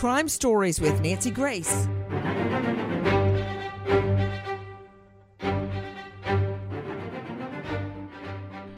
Crime 0.00 0.28
Stories 0.30 0.80
with 0.80 0.98
Nancy 1.02 1.30
Grace. 1.30 1.86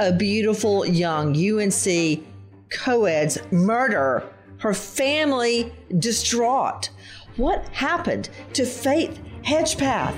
A 0.01 0.13
beautiful 0.19 0.85
young 0.85 1.37
UNC 1.37 2.25
co-ed's 2.73 3.39
murder. 3.53 4.25
Her 4.59 4.75
family 4.75 5.73
distraught. 6.01 6.91
What 7.37 7.69
happened 7.69 8.29
to 8.55 8.67
Faith 8.67 9.21
Hedgepeth? 9.45 10.17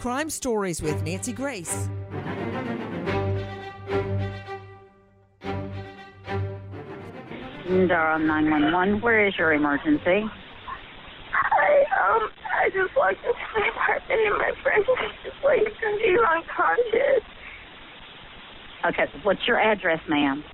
Crime 0.00 0.30
Stories 0.30 0.82
with 0.82 1.00
Nancy 1.04 1.32
Grace. 1.32 1.88
Durham 7.66 8.26
911. 8.26 9.00
Where 9.00 9.26
is 9.26 9.34
your 9.38 9.52
emergency? 9.52 10.24
I 11.34 11.84
um 11.98 12.30
I 12.62 12.68
just 12.70 12.94
walked 12.96 13.18
into 13.24 13.34
my 13.58 13.68
apartment 13.68 14.20
and 14.20 14.38
my 14.38 14.52
friend 14.62 14.84
was 14.86 15.12
just 15.24 15.36
like 15.44 15.66
she's 16.00 16.18
unconscious. 16.36 17.24
Okay, 18.86 19.06
what's 19.24 19.46
your 19.46 19.58
address, 19.58 20.00
ma'am? 20.08 20.44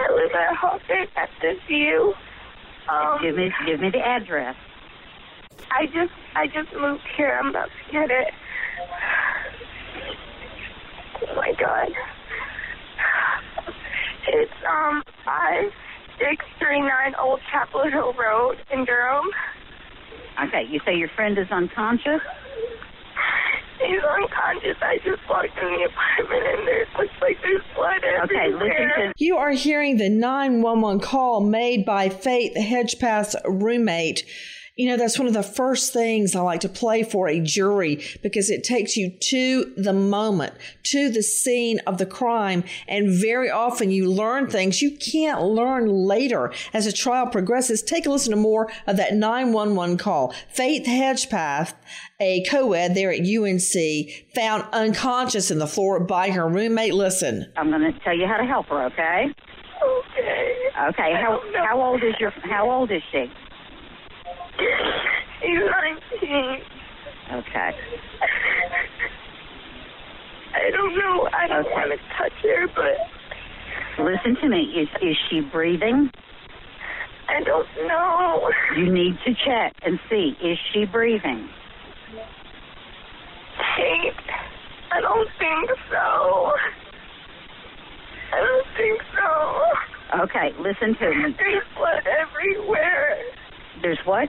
I 0.00 0.12
live 0.14 0.30
at 0.32 0.56
Hawthorne 0.56 1.06
at 1.16 1.28
the 1.40 1.54
View. 1.68 2.14
Um, 2.90 3.18
give 3.22 3.36
me 3.36 3.52
give 3.66 3.80
me 3.80 3.90
the 3.90 4.00
address. 4.00 4.56
I 5.70 5.86
just 5.86 6.12
I 6.34 6.46
just 6.46 6.74
moved 6.78 7.02
here. 7.16 7.38
I'm 7.40 7.50
about 7.50 7.68
to 7.68 7.92
get 7.92 8.10
it. 8.10 8.28
Oh 11.28 11.36
my 11.36 11.52
god. 11.60 11.88
It's 14.64 14.70
um 14.72 15.02
five 15.24 15.70
six 16.18 16.44
three 16.58 16.80
nine 16.80 17.14
Old 17.20 17.40
Chapel 17.52 17.84
Hill 17.90 18.14
Road 18.14 18.56
in 18.72 18.84
Durham. 18.84 19.26
Okay, 20.48 20.64
you 20.68 20.80
say 20.86 20.94
your 20.96 21.08
friend 21.14 21.36
is 21.38 21.46
unconscious? 21.50 22.20
He's 23.80 24.00
unconscious. 24.02 24.76
I 24.80 24.96
just 25.04 25.20
walked 25.28 25.56
in 25.60 25.68
the 25.68 25.88
apartment 25.90 26.46
and 26.58 26.66
there 26.68 26.86
looks 26.98 27.12
like 27.20 27.36
there's 27.42 27.62
blood 27.76 27.98
Okay, 28.24 28.36
everywhere. 28.46 28.68
listen 28.68 28.88
to 29.08 29.12
You 29.18 29.36
are 29.36 29.50
hearing 29.52 29.98
the 29.98 30.08
911 30.08 31.00
call 31.00 31.40
made 31.42 31.84
by 31.84 32.08
Faith 32.08 32.56
Hedgepeth's 32.56 33.36
roommate. 33.46 34.24
You 34.76 34.88
know, 34.88 34.96
that's 34.96 35.20
one 35.20 35.28
of 35.28 35.34
the 35.34 35.44
first 35.44 35.92
things 35.92 36.34
I 36.34 36.40
like 36.40 36.60
to 36.62 36.68
play 36.68 37.04
for 37.04 37.28
a 37.28 37.38
jury 37.38 38.04
because 38.24 38.50
it 38.50 38.64
takes 38.64 38.96
you 38.96 39.10
to 39.10 39.72
the 39.76 39.92
moment, 39.92 40.54
to 40.86 41.10
the 41.10 41.22
scene 41.22 41.78
of 41.86 41.98
the 41.98 42.06
crime. 42.06 42.64
And 42.88 43.08
very 43.08 43.48
often 43.48 43.92
you 43.92 44.10
learn 44.10 44.48
things 44.48 44.82
you 44.82 44.96
can't 44.96 45.40
learn 45.42 45.88
later 45.88 46.52
as 46.72 46.86
the 46.86 46.92
trial 46.92 47.28
progresses. 47.28 47.82
Take 47.82 48.06
a 48.06 48.10
listen 48.10 48.32
to 48.32 48.36
more 48.36 48.68
of 48.88 48.96
that 48.96 49.14
911 49.14 49.96
call. 49.96 50.34
Faith 50.52 50.86
Hedgepeth, 50.86 51.74
a 52.18 52.42
co-ed 52.50 52.96
there 52.96 53.12
at 53.12 53.20
UNC, 53.20 54.34
found 54.34 54.64
unconscious 54.72 55.52
in 55.52 55.60
the 55.60 55.68
floor 55.68 56.00
by 56.00 56.30
her 56.30 56.48
roommate. 56.48 56.94
Listen. 56.94 57.46
I'm 57.56 57.70
going 57.70 57.82
to 57.82 57.96
tell 58.00 58.16
you 58.16 58.26
how 58.26 58.38
to 58.38 58.44
help 58.44 58.66
her, 58.66 58.86
okay? 58.86 59.26
Okay. 59.84 60.54
Okay, 60.88 61.12
how 61.14 61.40
how 61.54 61.80
old 61.80 62.02
is 62.02 62.14
your 62.18 62.30
how 62.42 62.68
old 62.68 62.90
is 62.90 63.02
she? 63.12 63.30
He's 65.42 65.64
19. 66.20 66.60
Okay. 67.32 67.70
I 70.54 70.70
don't 70.70 70.94
know. 70.94 71.28
I 71.32 71.48
don't 71.48 71.64
want 71.70 71.90
to 71.92 71.98
touch 72.16 72.32
her, 72.42 72.66
but 72.74 72.96
Listen 73.98 74.36
to 74.40 74.48
me. 74.48 74.62
Is 74.74 74.88
is 75.00 75.16
she 75.30 75.40
breathing? 75.40 76.10
I 77.28 77.42
don't 77.44 77.66
know. 77.86 78.50
You 78.76 78.92
need 78.92 79.14
to 79.24 79.32
check 79.46 79.72
and 79.82 79.98
see. 80.10 80.34
Is 80.42 80.58
she 80.72 80.84
breathing? 80.84 81.48
Kate, 83.76 84.12
I 84.92 85.00
don't 85.00 85.28
think 85.38 85.70
so. 85.90 86.52
I 88.32 88.40
don't 88.40 88.66
think 88.76 89.00
so. 89.14 90.20
Okay, 90.22 90.50
listen 90.58 90.96
to 90.98 91.08
me. 91.08 91.34
There's 91.38 91.62
blood 91.76 92.02
everywhere. 92.06 93.16
There's 93.80 93.98
what? 94.04 94.28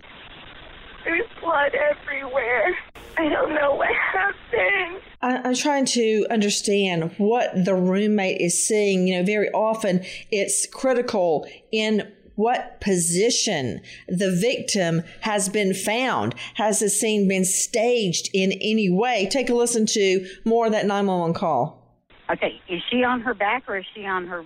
There's 1.06 1.28
blood 1.40 1.72
everywhere. 1.76 2.76
I 3.18 3.30
don't 3.30 3.54
know 3.54 3.76
what 3.76 3.90
happened. 4.14 5.02
I- 5.22 5.38
I'm 5.48 5.56
trying 5.56 5.86
to 5.86 6.26
understand 6.30 7.14
what 7.18 7.64
the 7.64 7.76
roommate 7.76 8.42
is 8.42 8.68
seeing. 8.68 9.08
You 9.08 9.18
know, 9.20 9.24
very 9.24 9.50
often 9.52 10.04
it's 10.32 10.68
critical 10.68 11.48
in 11.72 12.12
what 12.36 12.82
position 12.82 13.80
the 14.10 14.30
victim 14.32 15.04
has 15.22 15.48
been 15.48 15.74
found. 15.74 16.36
Has 16.56 16.80
the 16.80 16.90
scene 16.90 17.28
been 17.30 17.46
staged 17.46 18.30
in 18.34 18.52
any 18.54 18.90
way? 18.90 19.28
Take 19.32 19.50
a 19.50 19.54
listen 19.56 19.86
to 19.86 20.28
more 20.44 20.66
of 20.66 20.74
that 20.74 20.86
911 20.86 21.34
call. 21.34 21.82
Okay, 22.30 22.60
is 22.68 22.82
she 22.90 23.04
on 23.04 23.22
her 23.22 23.34
back 23.34 23.64
or 23.70 23.78
is 23.78 23.86
she 23.94 24.06
on 24.06 24.28
her 24.28 24.44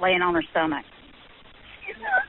laying 0.00 0.22
on 0.22 0.34
her 0.34 0.42
stomach? 0.50 0.86
She's 1.84 1.96
on, 1.96 2.22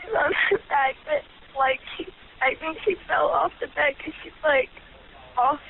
she's 0.00 0.14
on 0.14 0.32
her 0.50 0.58
back, 0.68 0.94
but 1.04 1.22
like 1.58 1.80
she, 1.98 2.06
I 2.40 2.56
think 2.58 2.78
she 2.84 2.96
fell 3.06 3.28
off 3.28 3.52
the 3.60 3.66
bed 3.68 3.96
because 3.96 4.14
she's 4.24 4.36
like 4.42 4.70
off 5.36 5.60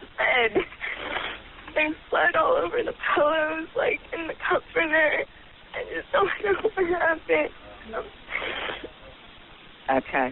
the 0.00 0.06
bed. 0.16 0.62
There's 1.74 1.96
blood 2.10 2.36
all 2.36 2.56
over 2.56 2.82
the 2.82 2.96
pillows, 3.14 3.68
like 3.76 4.00
in 4.12 4.26
the 4.28 4.34
comforter. 4.48 5.24
I 5.74 5.80
just 5.94 6.10
don't 6.12 6.28
know 6.44 6.56
what 6.62 6.86
happened. 7.00 7.52
Okay. 9.88 10.28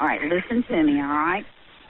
All 0.00 0.06
right, 0.08 0.20
listen 0.22 0.64
to 0.68 0.82
me, 0.82 1.00
all 1.00 1.06
right? 1.06 1.44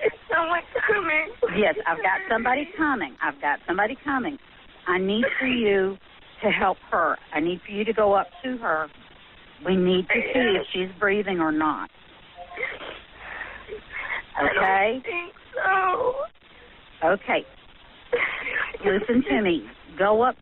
Is 0.05 0.13
someone 0.29 0.61
coming? 0.87 1.33
Yes, 1.57 1.77
I've 1.87 1.99
got 1.99 2.21
somebody 2.31 2.69
coming. 2.77 3.17
I've 3.23 3.41
got 3.41 3.61
somebody 3.67 3.97
coming. 4.05 4.39
I 4.87 4.99
need 4.99 5.25
for 5.39 5.47
you 5.47 5.97
to 6.43 6.51
help 6.51 6.77
her. 6.91 7.17
I 7.33 7.41
need 7.41 7.61
for 7.65 7.73
you 7.73 7.85
to 7.85 7.93
go 7.95 8.13
up 8.13 8.27
to 8.45 8.59
her. 8.59 8.89
We 9.65 9.77
need 9.77 10.07
to 10.09 10.21
see 10.35 10.59
if 10.61 10.67
she's 10.73 11.01
breathing 11.01 11.41
or 11.41 11.53
not. 11.53 11.89
I 14.37 14.45
Okay? 14.51 14.93
don't 14.93 15.05
think 15.05 15.35
so. 15.55 16.15
Okay. 17.05 17.45
listen 18.85 19.23
to 19.29 19.43
me. 19.43 19.65
Go 19.99 20.23
up. 20.23 20.37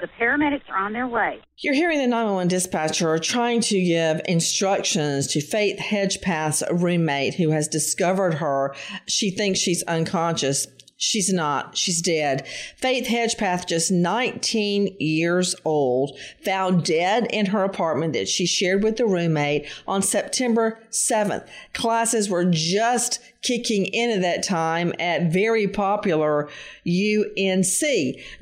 The 0.00 0.08
paramedics 0.20 0.68
are 0.68 0.76
on 0.84 0.92
their 0.92 1.06
way. 1.06 1.40
You're 1.58 1.74
hearing 1.74 1.98
the 1.98 2.06
911 2.06 2.48
dispatcher 2.48 3.18
trying 3.18 3.60
to 3.62 3.80
give 3.80 4.20
instructions 4.26 5.26
to 5.28 5.40
Faith 5.40 5.78
Hedgepeth's 5.78 6.62
roommate 6.72 7.34
who 7.34 7.50
has 7.50 7.68
discovered 7.68 8.34
her. 8.34 8.74
She 9.06 9.30
thinks 9.30 9.58
she's 9.60 9.82
unconscious. 9.84 10.66
She's 11.04 11.32
not. 11.32 11.76
She's 11.76 12.00
dead. 12.00 12.46
Faith 12.76 13.08
Hedgepeth, 13.08 13.66
just 13.66 13.90
19 13.90 14.98
years 15.00 15.56
old, 15.64 16.16
found 16.44 16.84
dead 16.84 17.26
in 17.32 17.46
her 17.46 17.64
apartment 17.64 18.12
that 18.12 18.28
she 18.28 18.46
shared 18.46 18.84
with 18.84 18.98
the 18.98 19.04
roommate 19.04 19.66
on 19.84 20.00
September 20.00 20.78
7th. 20.92 21.44
Classes 21.72 22.30
were 22.30 22.44
just 22.44 23.18
kicking 23.42 23.86
in 23.86 24.10
at 24.10 24.20
that 24.22 24.44
time 24.44 24.92
at 24.98 25.32
very 25.32 25.66
popular 25.66 26.48
UNC. 26.86 27.82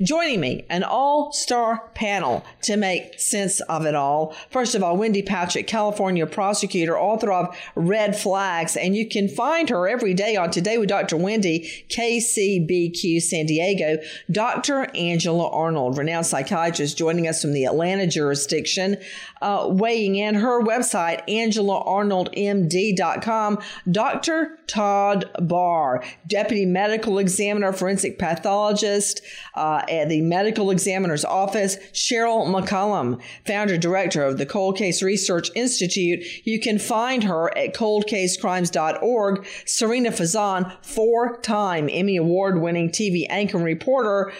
Joining 0.01 0.39
me, 0.39 0.65
an 0.69 0.83
all 0.83 1.33
star 1.33 1.89
panel 1.95 2.45
to 2.61 2.77
make 2.77 3.19
sense 3.19 3.59
of 3.61 3.85
it 3.85 3.95
all. 3.95 4.35
First 4.49 4.75
of 4.75 4.83
all, 4.83 4.97
Wendy 4.97 5.23
Patrick, 5.23 5.67
California 5.67 6.27
prosecutor, 6.27 6.97
author 6.97 7.31
of 7.31 7.55
Red 7.75 8.15
Flags, 8.15 8.77
and 8.77 8.95
you 8.95 9.07
can 9.07 9.27
find 9.27 9.69
her 9.69 9.87
every 9.87 10.13
day 10.13 10.35
on 10.35 10.51
Today 10.51 10.77
with 10.77 10.89
Dr. 10.89 11.17
Wendy, 11.17 11.85
KCBQ 11.89 13.21
San 13.21 13.45
Diego. 13.45 13.97
Dr. 14.29 14.93
Angela 14.95 15.49
Arnold, 15.49 15.97
renowned 15.97 16.25
psychiatrist, 16.25 16.97
joining 16.97 17.25
us 17.27 17.41
from 17.41 17.53
the 17.53 17.63
Atlanta 17.65 18.05
jurisdiction, 18.05 18.97
uh, 19.41 19.67
weighing 19.69 20.15
in 20.15 20.35
her 20.35 20.61
website, 20.61 21.25
angelaarnoldmd.com. 21.27 23.59
Dr. 23.89 24.59
Todd 24.67 24.90
Barr, 25.39 26.03
deputy 26.27 26.65
medical 26.65 27.19
examiner, 27.19 27.73
forensic 27.73 28.19
pathologist 28.19 29.21
uh, 29.55 29.83
at 29.89 30.09
the 30.09 30.21
medical 30.21 30.71
examiner's 30.71 31.25
office. 31.25 31.77
Sheryl 31.93 32.47
McCollum, 32.47 33.21
founder 33.45 33.77
director 33.77 34.23
of 34.23 34.37
the 34.37 34.45
Cold 34.45 34.77
Case 34.77 35.01
Research 35.01 35.49
Institute. 35.55 36.23
You 36.45 36.59
can 36.59 36.79
find 36.79 37.23
her 37.23 37.55
at 37.57 37.73
coldcasecrimes.org. 37.73 39.47
Serena 39.65 40.11
Fazan, 40.11 40.75
four 40.83 41.37
time 41.41 41.89
Emmy 41.91 42.17
Award 42.17 42.61
winning 42.61 42.89
TV 42.89 43.25
anchor 43.29 43.57
and 43.57 43.65
reporter 43.65 44.31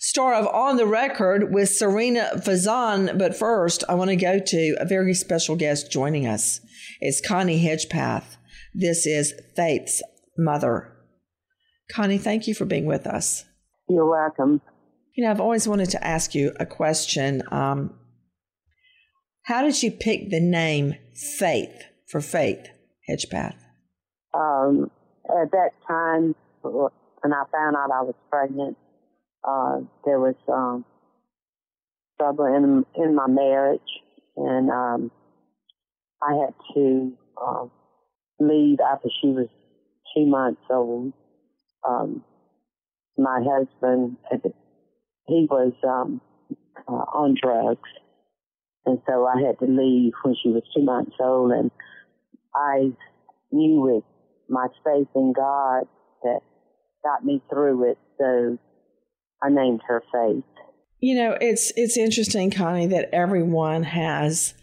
star 0.00 0.32
of 0.34 0.46
On 0.48 0.76
the 0.76 0.86
Record 0.86 1.52
with 1.52 1.68
Serena 1.68 2.30
Fazan. 2.36 3.18
But 3.18 3.36
first, 3.36 3.84
I 3.88 3.94
want 3.94 4.10
to 4.10 4.16
go 4.16 4.38
to 4.38 4.76
a 4.80 4.84
very 4.86 5.14
special 5.14 5.56
guest 5.56 5.92
joining 5.92 6.26
us. 6.26 6.60
It's 7.00 7.20
Connie 7.20 7.62
Hedgepeth. 7.62 8.36
This 8.74 9.06
is 9.06 9.34
Faith's 9.56 10.02
mother. 10.36 10.92
Connie, 11.92 12.18
thank 12.18 12.46
you 12.46 12.54
for 12.54 12.64
being 12.64 12.86
with 12.86 13.06
us. 13.06 13.44
You're 13.88 14.08
welcome. 14.08 14.60
You 15.16 15.24
know, 15.24 15.30
I've 15.30 15.40
always 15.40 15.66
wanted 15.66 15.90
to 15.90 16.06
ask 16.06 16.34
you 16.34 16.52
a 16.60 16.66
question. 16.66 17.42
Um, 17.50 17.98
how 19.44 19.62
did 19.62 19.82
you 19.82 19.90
pick 19.90 20.30
the 20.30 20.40
name 20.40 20.94
Faith 21.38 21.82
for 22.08 22.20
Faith 22.20 22.68
Hedgepeth? 23.08 23.56
Um, 24.32 24.90
at 25.24 25.50
that 25.50 25.70
time, 25.86 26.36
when 26.62 27.32
I 27.32 27.44
found 27.50 27.76
out 27.76 27.90
I 27.92 28.02
was 28.02 28.14
pregnant, 28.30 28.76
uh, 29.42 29.80
there 30.04 30.20
was 30.20 30.36
um, 30.48 30.84
trouble 32.18 32.44
in 32.44 32.84
in 33.02 33.14
my 33.14 33.26
marriage, 33.26 33.80
and 34.36 34.70
um, 34.70 35.10
I 36.22 36.34
had 36.34 36.54
to 36.74 37.12
uh, 37.44 37.64
leave 38.40 38.78
after 38.80 39.08
she 39.20 39.28
was 39.28 39.48
two 40.16 40.26
months 40.26 40.62
old. 40.70 41.12
Um, 41.88 42.24
my 43.16 43.40
husband, 43.44 44.16
he 45.26 45.46
was 45.48 45.72
um, 45.86 46.20
uh, 46.88 46.92
on 46.92 47.36
drugs, 47.40 47.88
and 48.86 49.00
so 49.06 49.26
I 49.26 49.40
had 49.46 49.58
to 49.60 49.66
leave 49.66 50.12
when 50.22 50.34
she 50.42 50.48
was 50.48 50.62
two 50.74 50.82
months 50.82 51.16
old, 51.20 51.52
and 51.52 51.70
I 52.54 52.92
knew 53.52 53.80
with 53.80 54.04
my 54.48 54.66
faith 54.84 55.08
in 55.14 55.32
God 55.32 55.84
that 56.22 56.40
got 57.04 57.24
me 57.24 57.42
through 57.50 57.90
it. 57.90 57.98
So 58.18 58.58
I 59.42 59.48
named 59.50 59.80
her 59.86 60.02
Faith. 60.12 60.44
You 61.00 61.14
know, 61.16 61.36
it's 61.40 61.72
it's 61.76 61.96
interesting, 61.96 62.50
Connie, 62.50 62.86
that 62.88 63.08
everyone 63.12 63.84
has 63.84 64.54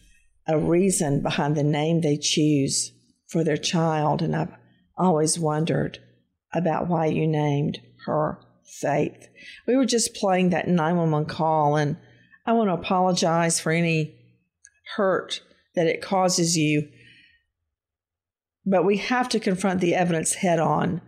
a 0.47 0.57
reason 0.57 1.21
behind 1.21 1.55
the 1.55 1.63
name 1.63 2.01
they 2.01 2.17
choose 2.17 2.93
for 3.27 3.43
their 3.43 3.57
child, 3.57 4.21
and 4.21 4.35
I've 4.35 4.55
always 4.97 5.39
wondered 5.39 5.99
about 6.53 6.87
why 6.87 7.07
you 7.07 7.27
named 7.27 7.79
her 8.05 8.39
Faith. 8.63 9.29
We 9.65 9.77
were 9.77 9.85
just 9.85 10.13
playing 10.13 10.49
that 10.49 10.67
911 10.67 11.29
call, 11.29 11.77
and 11.77 11.97
I 12.45 12.53
want 12.53 12.69
to 12.69 12.73
apologize 12.73 13.59
for 13.59 13.71
any 13.71 14.15
hurt 14.95 15.41
that 15.75 15.87
it 15.87 16.01
causes 16.01 16.57
you. 16.57 16.89
But 18.65 18.83
we 18.83 18.97
have 18.97 19.29
to 19.29 19.39
confront 19.39 19.79
the 19.79 19.95
evidence 19.95 20.33
head 20.33 20.59
on 20.59 21.01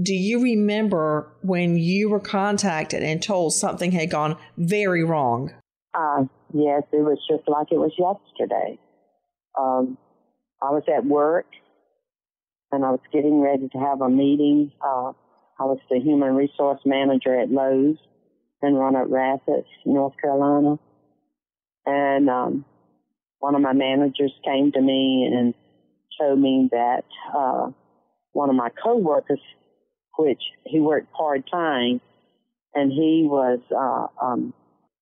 do 0.00 0.14
you 0.14 0.42
remember 0.42 1.32
when 1.42 1.76
you 1.76 2.08
were 2.08 2.20
contacted 2.20 3.02
and 3.02 3.22
told 3.22 3.52
something 3.52 3.92
had 3.92 4.10
gone 4.10 4.36
very 4.56 5.04
wrong? 5.04 5.52
Uh, 5.94 6.24
yes, 6.54 6.82
it 6.92 7.02
was 7.02 7.18
just 7.28 7.48
like 7.48 7.68
it 7.72 7.78
was 7.78 7.92
yesterday. 7.98 8.78
Um, 9.58 9.98
I 10.62 10.70
was 10.70 10.82
at 10.94 11.04
work 11.04 11.46
and 12.72 12.84
I 12.84 12.90
was 12.90 13.00
getting 13.12 13.40
ready 13.40 13.68
to 13.68 13.78
have 13.78 14.00
a 14.00 14.08
meeting. 14.08 14.72
Uh, 14.80 15.12
I 15.58 15.64
was 15.64 15.78
the 15.90 15.98
human 16.00 16.34
resource 16.34 16.80
manager 16.84 17.38
at 17.38 17.50
Lowe's 17.50 17.96
in 18.62 18.74
Roanoke 18.74 19.08
Rapids, 19.10 19.66
North 19.84 20.14
Carolina. 20.20 20.78
And 21.86 22.28
um, 22.28 22.64
one 23.38 23.54
of 23.54 23.62
my 23.62 23.72
managers 23.72 24.32
came 24.44 24.72
to 24.72 24.80
me 24.80 25.28
and 25.32 25.54
told 26.20 26.38
me 26.38 26.68
that 26.72 27.04
uh, 27.34 27.70
one 28.32 28.50
of 28.50 28.56
my 28.56 28.68
coworkers 28.82 29.40
which 30.20 30.42
he 30.66 30.80
worked 30.80 31.12
part 31.12 31.50
time, 31.50 32.00
and 32.74 32.92
he 32.92 33.26
was 33.28 33.60
uh, 33.74 34.24
um, 34.24 34.52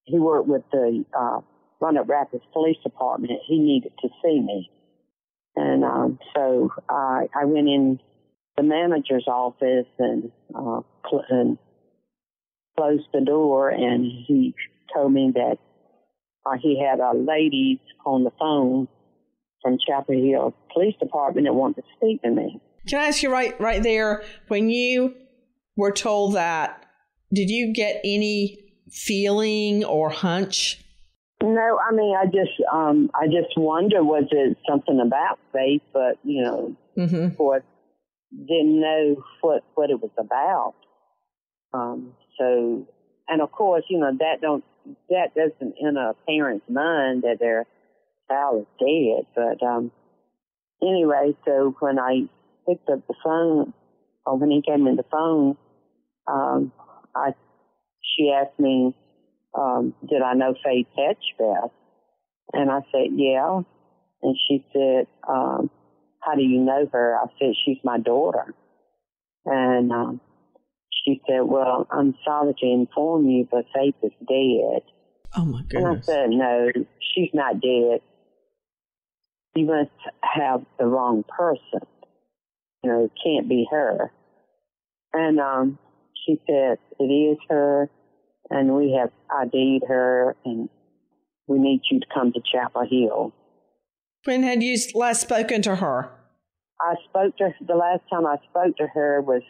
he 0.05 0.19
worked 0.19 0.49
with 0.49 0.63
the 0.71 1.05
uh, 1.19 1.41
Roanoke 1.81 2.09
Rapids 2.09 2.45
Police 2.53 2.77
Department. 2.83 3.33
He 3.47 3.59
needed 3.59 3.93
to 4.01 4.09
see 4.23 4.41
me, 4.41 4.71
and 5.59 5.85
um, 5.85 6.19
so 6.35 6.71
I, 6.89 7.29
I 7.35 7.45
went 7.45 7.69
in 7.69 8.01
the 8.57 8.63
manager's 8.63 9.27
office 9.27 9.87
and, 9.99 10.31
uh, 10.55 10.81
cl- 11.09 11.25
and 11.29 11.59
closed 12.77 13.07
the 13.13 13.21
door, 13.21 13.69
and 13.69 14.05
he 14.05 14.55
told 14.95 15.13
me 15.13 15.33
that 15.35 15.59
uh, 16.47 16.57
he 16.61 16.83
had 16.83 17.01
a 17.01 17.13
lady 17.17 17.81
on 18.07 18.25
the 18.25 18.31
phone 18.39 18.89
from 19.63 19.79
Chapel 19.85 20.15
Hill 20.15 20.55
Police 20.73 20.95
Department 21.01 21.47
that 21.47 21.53
wanted 21.53 21.83
to 21.83 21.89
speak 21.97 22.23
to 22.23 22.31
me. 22.31 22.61
Can 22.87 23.01
I 23.01 23.09
ask 23.09 23.23
you 23.23 23.31
right 23.31 23.59
right 23.61 23.83
there 23.83 24.23
when 24.49 24.71
you 24.71 25.15
were 25.77 25.93
told 25.93 26.35
that? 26.35 26.87
Did 27.33 27.51
you 27.51 27.73
get 27.75 28.01
any 28.05 28.59
feeling 28.91 29.85
or 29.85 30.11
hunch? 30.11 30.83
No, 31.43 31.79
I 31.79 31.95
mean, 31.95 32.17
I 32.17 32.25
just, 32.27 32.61
um, 32.73 33.11
I 33.15 33.27
just 33.27 33.57
wonder 33.57 34.03
was 34.03 34.25
it 34.31 34.57
something 34.69 35.01
about 35.01 35.39
faith, 35.53 35.83
but 35.93 36.19
you 36.25 36.43
know, 36.43 36.77
mm-hmm. 36.97 37.35
didn't 38.47 38.81
know 38.81 39.23
what 39.41 39.63
what 39.75 39.91
it 39.91 40.01
was 40.01 40.11
about. 40.19 40.75
Um, 41.73 42.15
so, 42.39 42.87
and 43.29 43.41
of 43.41 43.53
course, 43.53 43.85
you 43.89 43.99
know 43.99 44.11
that 44.19 44.41
don't 44.41 44.65
that 45.11 45.35
doesn't 45.35 45.75
in 45.79 45.97
a 45.97 46.15
parent's 46.27 46.69
mind 46.69 47.23
that 47.23 47.39
their 47.39 47.67
child 48.29 48.63
is 48.63 48.67
dead. 48.79 49.27
But 49.35 49.65
um, 49.65 49.93
anyway, 50.83 51.37
so 51.45 51.75
when 51.81 51.99
I 51.99 52.29
picked 52.69 52.89
up 52.89 53.07
the 53.07 53.15
phone, 53.25 53.73
or 54.27 54.39
when 54.39 54.51
he 54.51 54.63
came 54.63 54.87
in 54.87 54.97
the 54.97 55.05
phone, 55.11 55.57
um, 56.27 56.73
I, 57.15 57.35
she 58.03 58.31
asked 58.31 58.59
me, 58.59 58.95
um, 59.55 59.95
did 60.09 60.23
I 60.23 60.35
know 60.35 60.55
Faith 60.65 60.87
Hedgepeth? 60.97 61.71
And 62.53 62.71
I 62.71 62.81
said, 62.93 63.09
yeah. 63.15 63.61
And 64.23 64.37
she 64.49 64.65
said, 64.73 65.07
um, 65.29 65.71
how 66.21 66.35
do 66.35 66.43
you 66.43 66.61
know 66.61 66.89
her? 66.93 67.17
I 67.17 67.27
said, 67.39 67.55
she's 67.65 67.79
my 67.85 67.99
daughter. 67.99 68.55
And, 69.45 69.93
um, 69.93 70.21
she 71.05 71.21
said, 71.29 71.41
well, 71.43 71.87
I'm 71.91 72.15
sorry 72.25 72.55
to 72.59 72.67
inform 72.67 73.29
you, 73.29 73.47
but 73.51 73.65
Faith 73.75 73.95
is 74.03 74.13
dead. 74.27 74.83
Oh 75.37 75.45
my 75.45 75.63
goodness. 75.69 75.75
And 75.75 75.87
I 75.87 76.07
said, 76.07 76.31
no, 76.31 76.69
she's 77.15 77.31
not 77.33 77.61
dead. 77.61 78.01
You 79.55 79.67
must 79.67 79.91
have 80.23 80.63
the 80.79 80.87
wrong 80.87 81.25
person 81.25 81.87
you 82.83 82.91
know, 82.91 83.05
it 83.05 83.13
can't 83.23 83.49
be 83.49 83.67
her. 83.71 84.13
And 85.13 85.41
um, 85.41 85.79
she 86.27 86.41
said, 86.47 86.79
it 86.99 87.05
is 87.05 87.39
her, 87.49 87.91
and 88.51 88.75
we 88.75 88.99
have 88.99 89.11
ID'd 89.31 89.85
her, 89.89 90.37
and 90.45 90.69
we 91.47 91.59
need 91.59 91.83
you 91.91 92.01
to 92.01 92.07
come 92.13 92.33
to 92.33 92.41
Chapel 92.41 92.87
Hill. 92.89 93.33
When 94.25 94.43
had 94.43 94.63
you 94.63 94.77
last 94.95 95.21
spoken 95.21 95.63
to 95.63 95.77
her? 95.77 96.11
I 96.81 96.95
spoke 97.09 97.37
to 97.39 97.45
her, 97.45 97.55
the 97.67 97.75
last 97.75 98.03
time 98.11 98.27
I 98.27 98.37
spoke 98.51 98.77
to 98.77 98.87
her 98.87 99.21
was 99.21 99.43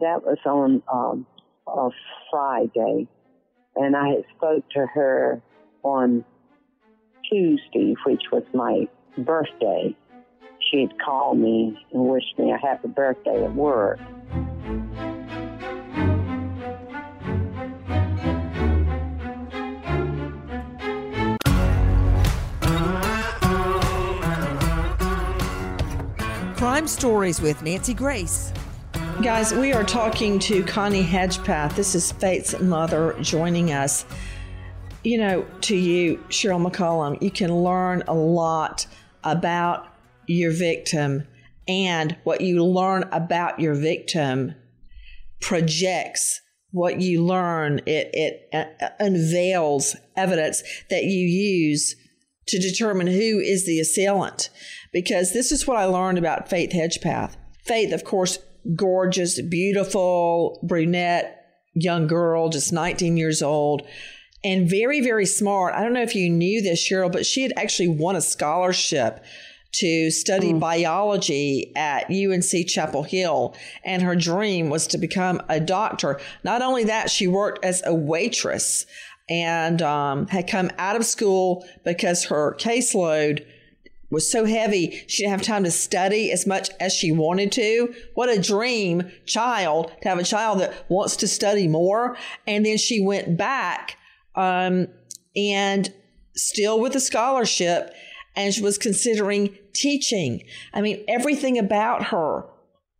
that 0.00 0.22
was 0.24 0.38
on 0.46 0.82
um, 0.92 1.26
uh, 1.66 1.90
Friday, 2.30 3.08
and 3.74 3.96
I 3.96 4.08
had 4.08 4.24
spoke 4.36 4.64
to 4.70 4.86
her 4.86 5.42
on 5.82 6.24
Tuesday, 7.30 7.94
which 8.06 8.22
was 8.30 8.44
my 8.54 8.86
birthday. 9.16 9.96
She 10.70 10.82
had 10.82 10.98
called 11.04 11.38
me 11.38 11.78
and 11.92 12.04
wished 12.04 12.38
me 12.38 12.52
a 12.52 12.58
happy 12.58 12.88
birthday 12.88 13.44
at 13.44 13.54
work. 13.54 13.98
Crime 26.78 26.86
Stories 26.86 27.40
with 27.40 27.60
Nancy 27.64 27.92
Grace. 27.92 28.52
Guys, 29.20 29.52
we 29.52 29.72
are 29.72 29.82
talking 29.82 30.38
to 30.38 30.62
Connie 30.62 31.02
Hedgepeth. 31.02 31.74
This 31.74 31.96
is 31.96 32.12
Faith's 32.12 32.60
mother 32.60 33.16
joining 33.20 33.72
us. 33.72 34.04
You 35.02 35.18
know, 35.18 35.46
to 35.62 35.74
you, 35.74 36.18
Sheryl 36.28 36.64
McCollum, 36.64 37.20
you 37.20 37.32
can 37.32 37.52
learn 37.52 38.04
a 38.06 38.14
lot 38.14 38.86
about 39.24 39.88
your 40.28 40.52
victim, 40.52 41.26
and 41.66 42.16
what 42.22 42.42
you 42.42 42.64
learn 42.64 43.08
about 43.10 43.58
your 43.58 43.74
victim 43.74 44.54
projects 45.40 46.40
what 46.70 47.00
you 47.00 47.24
learn. 47.24 47.80
It, 47.86 48.10
it 48.12 48.48
uh, 48.54 48.90
unveils 49.00 49.96
evidence 50.16 50.62
that 50.90 51.02
you 51.02 51.26
use 51.26 51.96
to 52.46 52.58
determine 52.60 53.08
who 53.08 53.40
is 53.40 53.66
the 53.66 53.80
assailant. 53.80 54.50
Because 54.92 55.32
this 55.32 55.52
is 55.52 55.66
what 55.66 55.76
I 55.76 55.84
learned 55.84 56.18
about 56.18 56.48
Faith 56.48 56.72
Hedgepeth. 56.72 57.36
Faith, 57.64 57.92
of 57.92 58.04
course, 58.04 58.38
gorgeous, 58.74 59.40
beautiful, 59.40 60.58
brunette, 60.62 61.38
young 61.74 62.06
girl, 62.06 62.48
just 62.48 62.72
19 62.72 63.16
years 63.16 63.42
old, 63.42 63.86
and 64.44 64.68
very, 64.68 65.00
very 65.00 65.26
smart. 65.26 65.74
I 65.74 65.82
don't 65.82 65.92
know 65.92 66.02
if 66.02 66.14
you 66.14 66.30
knew 66.30 66.62
this, 66.62 66.80
Sheryl, 66.80 67.12
but 67.12 67.26
she 67.26 67.42
had 67.42 67.52
actually 67.56 67.88
won 67.88 68.16
a 68.16 68.20
scholarship 68.20 69.24
to 69.70 70.10
study 70.10 70.52
mm. 70.52 70.60
biology 70.60 71.72
at 71.76 72.10
UNC 72.10 72.66
Chapel 72.66 73.02
Hill, 73.02 73.54
and 73.84 74.02
her 74.02 74.16
dream 74.16 74.70
was 74.70 74.86
to 74.88 74.98
become 74.98 75.42
a 75.48 75.60
doctor. 75.60 76.20
Not 76.42 76.62
only 76.62 76.84
that, 76.84 77.10
she 77.10 77.26
worked 77.26 77.64
as 77.64 77.82
a 77.84 77.94
waitress 77.94 78.86
and 79.28 79.82
um, 79.82 80.26
had 80.28 80.48
come 80.48 80.70
out 80.78 80.96
of 80.96 81.04
school 81.04 81.66
because 81.84 82.24
her 82.24 82.56
caseload 82.58 83.44
was 84.10 84.30
so 84.30 84.44
heavy 84.44 85.04
she 85.06 85.22
didn't 85.22 85.32
have 85.32 85.42
time 85.42 85.64
to 85.64 85.70
study 85.70 86.32
as 86.32 86.46
much 86.46 86.70
as 86.80 86.92
she 86.92 87.12
wanted 87.12 87.52
to. 87.52 87.94
What 88.14 88.28
a 88.28 88.40
dream 88.40 89.10
child 89.26 89.92
to 90.02 90.08
have 90.08 90.18
a 90.18 90.24
child 90.24 90.60
that 90.60 90.72
wants 90.88 91.16
to 91.16 91.28
study 91.28 91.68
more. 91.68 92.16
And 92.46 92.64
then 92.64 92.78
she 92.78 93.00
went 93.00 93.36
back 93.36 93.96
um, 94.34 94.88
and 95.36 95.92
still 96.34 96.80
with 96.80 96.94
a 96.94 97.00
scholarship 97.00 97.92
and 98.36 98.54
she 98.54 98.62
was 98.62 98.78
considering 98.78 99.56
teaching. 99.74 100.44
I 100.72 100.80
mean, 100.80 101.04
everything 101.08 101.58
about 101.58 102.04
her 102.04 102.44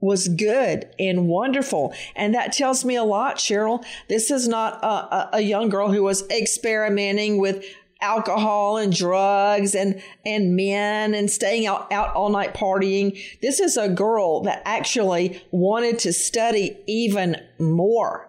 was 0.01 0.29
good 0.29 0.89
and 0.99 1.27
wonderful. 1.27 1.93
And 2.15 2.35
that 2.35 2.53
tells 2.53 2.85
me 2.85 2.97
a 2.97 3.03
lot, 3.03 3.37
Sheryl. 3.37 3.85
This 4.09 4.31
is 4.31 4.47
not 4.47 4.83
a, 4.83 5.37
a, 5.37 5.41
young 5.41 5.69
girl 5.69 5.91
who 5.91 6.05
was 6.05 6.29
experimenting 6.31 7.39
with 7.39 7.65
alcohol 8.01 8.77
and 8.77 8.95
drugs 8.95 9.75
and 9.75 10.01
and 10.25 10.55
men 10.55 11.15
and 11.15 11.31
staying 11.31 11.67
out, 11.67 11.91
out 11.93 12.15
all 12.15 12.31
night 12.31 12.55
partying. 12.55 13.19
This 13.43 13.61
is 13.61 13.77
a 13.77 13.89
girl 13.89 14.43
that 14.43 14.63
actually 14.65 15.43
wanted 15.51 15.99
to 16.01 16.13
study 16.13 16.79
even 16.87 17.37
more. 17.59 18.27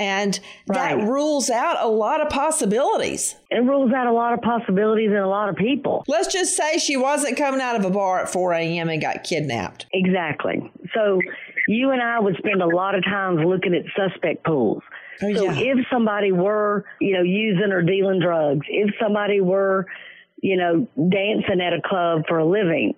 And 0.00 0.38
right. 0.68 0.96
that 0.96 1.08
rules 1.08 1.50
out 1.50 1.76
a 1.80 1.88
lot 1.88 2.20
of 2.20 2.28
possibilities. 2.28 3.34
It 3.50 3.64
rules 3.64 3.92
out 3.92 4.06
a 4.06 4.12
lot 4.12 4.32
of 4.32 4.40
possibilities 4.42 5.10
in 5.10 5.16
a 5.16 5.28
lot 5.28 5.48
of 5.48 5.56
people. 5.56 6.04
Let's 6.06 6.32
just 6.32 6.56
say 6.56 6.78
she 6.78 6.96
wasn't 6.96 7.36
coming 7.36 7.60
out 7.60 7.74
of 7.74 7.84
a 7.84 7.90
bar 7.90 8.20
at 8.20 8.28
4 8.28 8.52
a.m. 8.52 8.88
and 8.90 9.02
got 9.02 9.24
kidnapped. 9.24 9.86
Exactly. 9.92 10.72
So 10.94 11.18
you 11.66 11.90
and 11.90 12.00
I 12.00 12.20
would 12.20 12.36
spend 12.38 12.62
a 12.62 12.66
lot 12.66 12.94
of 12.94 13.02
times 13.02 13.40
looking 13.44 13.74
at 13.74 13.82
suspect 13.96 14.44
pools. 14.44 14.82
Oh, 15.22 15.34
so 15.34 15.44
yeah. 15.44 15.72
if 15.72 15.86
somebody 15.92 16.32
were, 16.32 16.84
you 17.00 17.14
know, 17.14 17.22
using 17.22 17.72
or 17.72 17.82
dealing 17.82 18.20
drugs, 18.20 18.66
if 18.68 18.94
somebody 19.00 19.40
were, 19.40 19.86
you 20.40 20.56
know, 20.56 20.86
dancing 20.96 21.60
at 21.60 21.72
a 21.72 21.82
club 21.82 22.22
for 22.28 22.38
a 22.38 22.44
living, 22.44 22.94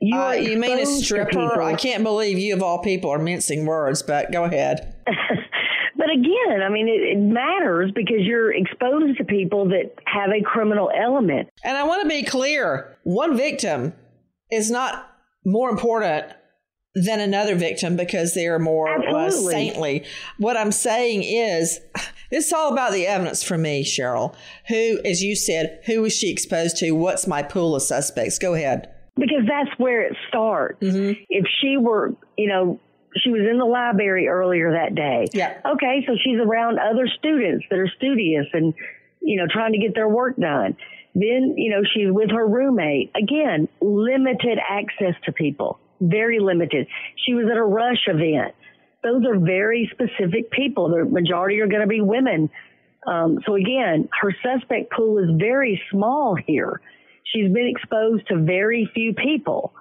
you, 0.00 0.16
uh, 0.16 0.32
you 0.32 0.58
mean 0.58 0.78
a 0.78 0.86
stripper? 0.86 1.60
I 1.60 1.74
can't 1.74 2.02
believe 2.02 2.38
you 2.38 2.54
of 2.54 2.62
all 2.62 2.78
people 2.78 3.10
are 3.10 3.18
mincing 3.18 3.66
words, 3.66 4.02
but 4.02 4.32
go 4.32 4.44
ahead. 4.44 4.94
but 5.04 6.10
again, 6.10 6.62
I 6.62 6.70
mean, 6.70 6.88
it, 6.88 7.16
it, 7.16 7.18
matters 7.18 7.92
because 7.94 8.20
you're 8.20 8.50
exposed 8.50 9.18
to 9.18 9.24
people 9.24 9.68
that 9.68 9.92
have 10.06 10.30
a 10.30 10.42
criminal 10.42 10.90
element. 10.90 11.50
And 11.62 11.76
I 11.76 11.84
want 11.84 12.02
to 12.02 12.08
be 12.08 12.22
clear 12.22 12.96
one 13.02 13.36
victim 13.36 13.92
is 14.50 14.70
not 14.70 15.06
more 15.44 15.68
important 15.68 16.32
than 16.94 17.20
another 17.20 17.54
victim 17.54 17.96
because 17.96 18.34
they're 18.34 18.58
more 18.58 18.88
Absolutely. 18.88 19.52
saintly. 19.52 20.04
What 20.38 20.56
I'm 20.56 20.72
saying 20.72 21.22
is, 21.22 21.80
it's 22.30 22.52
all 22.52 22.72
about 22.72 22.92
the 22.92 23.06
evidence 23.06 23.42
for 23.42 23.56
me, 23.56 23.84
Sheryl. 23.84 24.34
Who, 24.68 25.00
as 25.04 25.22
you 25.22 25.36
said, 25.36 25.80
who 25.86 26.02
was 26.02 26.12
she 26.12 26.30
exposed 26.30 26.76
to? 26.78 26.90
What's 26.92 27.26
my 27.26 27.42
pool 27.42 27.76
of 27.76 27.82
suspects? 27.82 28.38
Go 28.38 28.54
ahead. 28.54 28.92
Because 29.16 29.42
that's 29.46 29.70
where 29.78 30.02
it 30.02 30.16
starts. 30.28 30.82
Mm-hmm. 30.82 31.22
If 31.28 31.44
she 31.60 31.76
were, 31.76 32.14
you 32.36 32.48
know, 32.48 32.80
she 33.22 33.30
was 33.30 33.42
in 33.48 33.58
the 33.58 33.64
library 33.64 34.28
earlier 34.28 34.72
that 34.72 34.94
day. 34.94 35.26
Yeah. 35.32 35.60
Okay, 35.66 36.04
so 36.06 36.14
she's 36.22 36.38
around 36.40 36.78
other 36.78 37.08
students 37.18 37.66
that 37.70 37.78
are 37.78 37.90
studious 37.96 38.46
and, 38.52 38.72
you 39.20 39.36
know, 39.36 39.46
trying 39.50 39.72
to 39.72 39.78
get 39.78 39.94
their 39.94 40.08
work 40.08 40.36
done. 40.36 40.76
Then, 41.14 41.54
you 41.56 41.72
know, 41.72 41.82
she's 41.92 42.06
with 42.08 42.30
her 42.30 42.46
roommate. 42.46 43.10
Again, 43.16 43.68
limited 43.80 44.58
access 44.68 45.14
to 45.24 45.32
people 45.32 45.80
very 46.00 46.38
limited. 46.40 46.86
She 47.26 47.34
was 47.34 47.46
at 47.50 47.56
a 47.56 47.62
Rush 47.62 48.06
event. 48.06 48.54
Those 49.02 49.24
are 49.26 49.38
very 49.38 49.90
specific 49.92 50.50
people. 50.50 50.90
The 50.90 51.04
majority 51.04 51.60
are 51.60 51.66
going 51.66 51.82
to 51.82 51.86
be 51.86 52.00
women. 52.00 52.50
Um, 53.06 53.38
so 53.46 53.54
again, 53.54 54.08
her 54.20 54.34
suspect 54.42 54.92
pool 54.92 55.18
is 55.18 55.30
very 55.38 55.80
small 55.90 56.36
here. 56.46 56.80
She's 57.24 57.50
been 57.52 57.68
exposed 57.68 58.26
to 58.28 58.42
very 58.42 58.90
few 58.94 59.14
people 59.14 59.72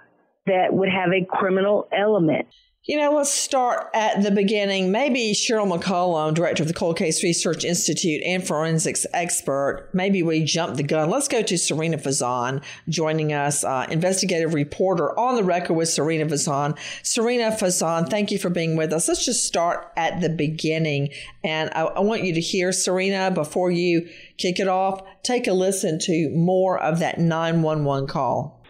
that 0.45 0.67
would 0.71 0.89
have 0.89 1.09
a 1.11 1.25
criminal 1.25 1.87
element. 1.91 2.47
You 2.85 2.97
know, 2.97 3.11
let's 3.11 3.29
start 3.29 3.87
at 3.93 4.23
the 4.23 4.31
beginning. 4.31 4.89
Maybe 4.89 5.33
Sheryl 5.33 5.69
McCollum, 5.69 6.33
director 6.33 6.63
of 6.63 6.69
the 6.69 6.73
Cold 6.73 6.97
Case 6.97 7.21
Research 7.25 7.65
Institute 7.65 8.23
and 8.25 8.47
forensics 8.47 9.05
expert, 9.13 9.89
maybe 9.91 10.23
we 10.23 10.45
jump 10.45 10.77
the 10.77 10.83
gun. 10.83 11.09
Let's 11.09 11.27
go 11.27 11.41
to 11.41 11.57
Serena 11.57 11.97
Fazan 11.97 12.63
joining 12.87 13.33
us, 13.33 13.65
uh, 13.65 13.85
investigative 13.91 14.53
reporter 14.53 15.17
on 15.19 15.35
the 15.35 15.43
record 15.43 15.73
with 15.73 15.89
Serena 15.89 16.25
Fazan. 16.25 16.79
Serena 17.03 17.51
Fazan, 17.51 18.09
thank 18.09 18.31
you 18.31 18.39
for 18.39 18.49
being 18.49 18.77
with 18.77 18.93
us. 18.93 19.09
Let's 19.09 19.25
just 19.25 19.45
start 19.45 19.91
at 19.97 20.21
the 20.21 20.29
beginning. 20.29 21.09
And 21.43 21.69
I, 21.71 21.81
I 21.81 21.99
want 21.99 22.23
you 22.23 22.33
to 22.33 22.41
hear, 22.41 22.71
Serena, 22.71 23.29
before 23.29 23.71
you 23.71 24.07
kick 24.37 24.57
it 24.57 24.69
off, 24.69 25.01
take 25.21 25.47
a 25.47 25.53
listen 25.53 25.99
to 25.99 26.29
more 26.29 26.81
of 26.81 26.99
that 26.99 27.19
911 27.19 28.07
call. 28.07 28.63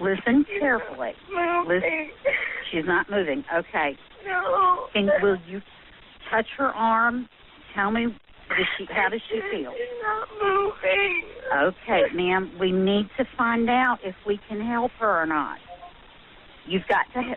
Listen 0.00 0.46
carefully. 0.58 1.12
Listen. 1.66 2.10
She's 2.70 2.84
not 2.84 3.10
moving. 3.10 3.44
Okay. 3.54 3.96
No. 4.26 4.86
And 4.94 5.10
will 5.22 5.38
you 5.46 5.60
touch 6.30 6.46
her 6.58 6.68
arm? 6.68 7.28
Tell 7.74 7.90
me, 7.90 8.06
does 8.48 8.66
she, 8.76 8.86
how 8.90 9.08
does 9.08 9.20
she 9.30 9.40
feel? 9.50 9.72
She's 9.72 9.98
not 10.02 10.28
moving. 10.42 11.24
Okay, 11.54 12.02
ma'am. 12.14 12.50
We 12.58 12.72
need 12.72 13.08
to 13.16 13.24
find 13.36 13.68
out 13.70 13.98
if 14.02 14.14
we 14.26 14.38
can 14.48 14.60
help 14.60 14.92
her 14.98 15.22
or 15.22 15.26
not. 15.26 15.58
You've 16.66 16.86
got 16.88 17.06
to, 17.14 17.34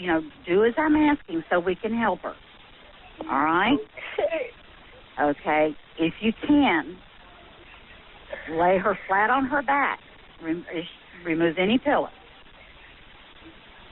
you 0.00 0.06
know, 0.08 0.22
do 0.46 0.64
as 0.64 0.74
I'm 0.76 0.96
asking 0.96 1.44
so 1.50 1.60
we 1.60 1.74
can 1.74 1.96
help 1.96 2.20
her. 2.22 2.34
All 3.30 3.40
right? 3.40 3.78
Okay. 4.18 4.50
Okay. 5.20 5.76
If 5.98 6.14
you 6.20 6.32
can, 6.46 6.98
lay 8.50 8.76
her 8.78 8.98
flat 9.06 9.30
on 9.30 9.46
her 9.46 9.62
back. 9.62 10.00
Remove 11.24 11.56
any 11.58 11.78
pillows. 11.78 12.10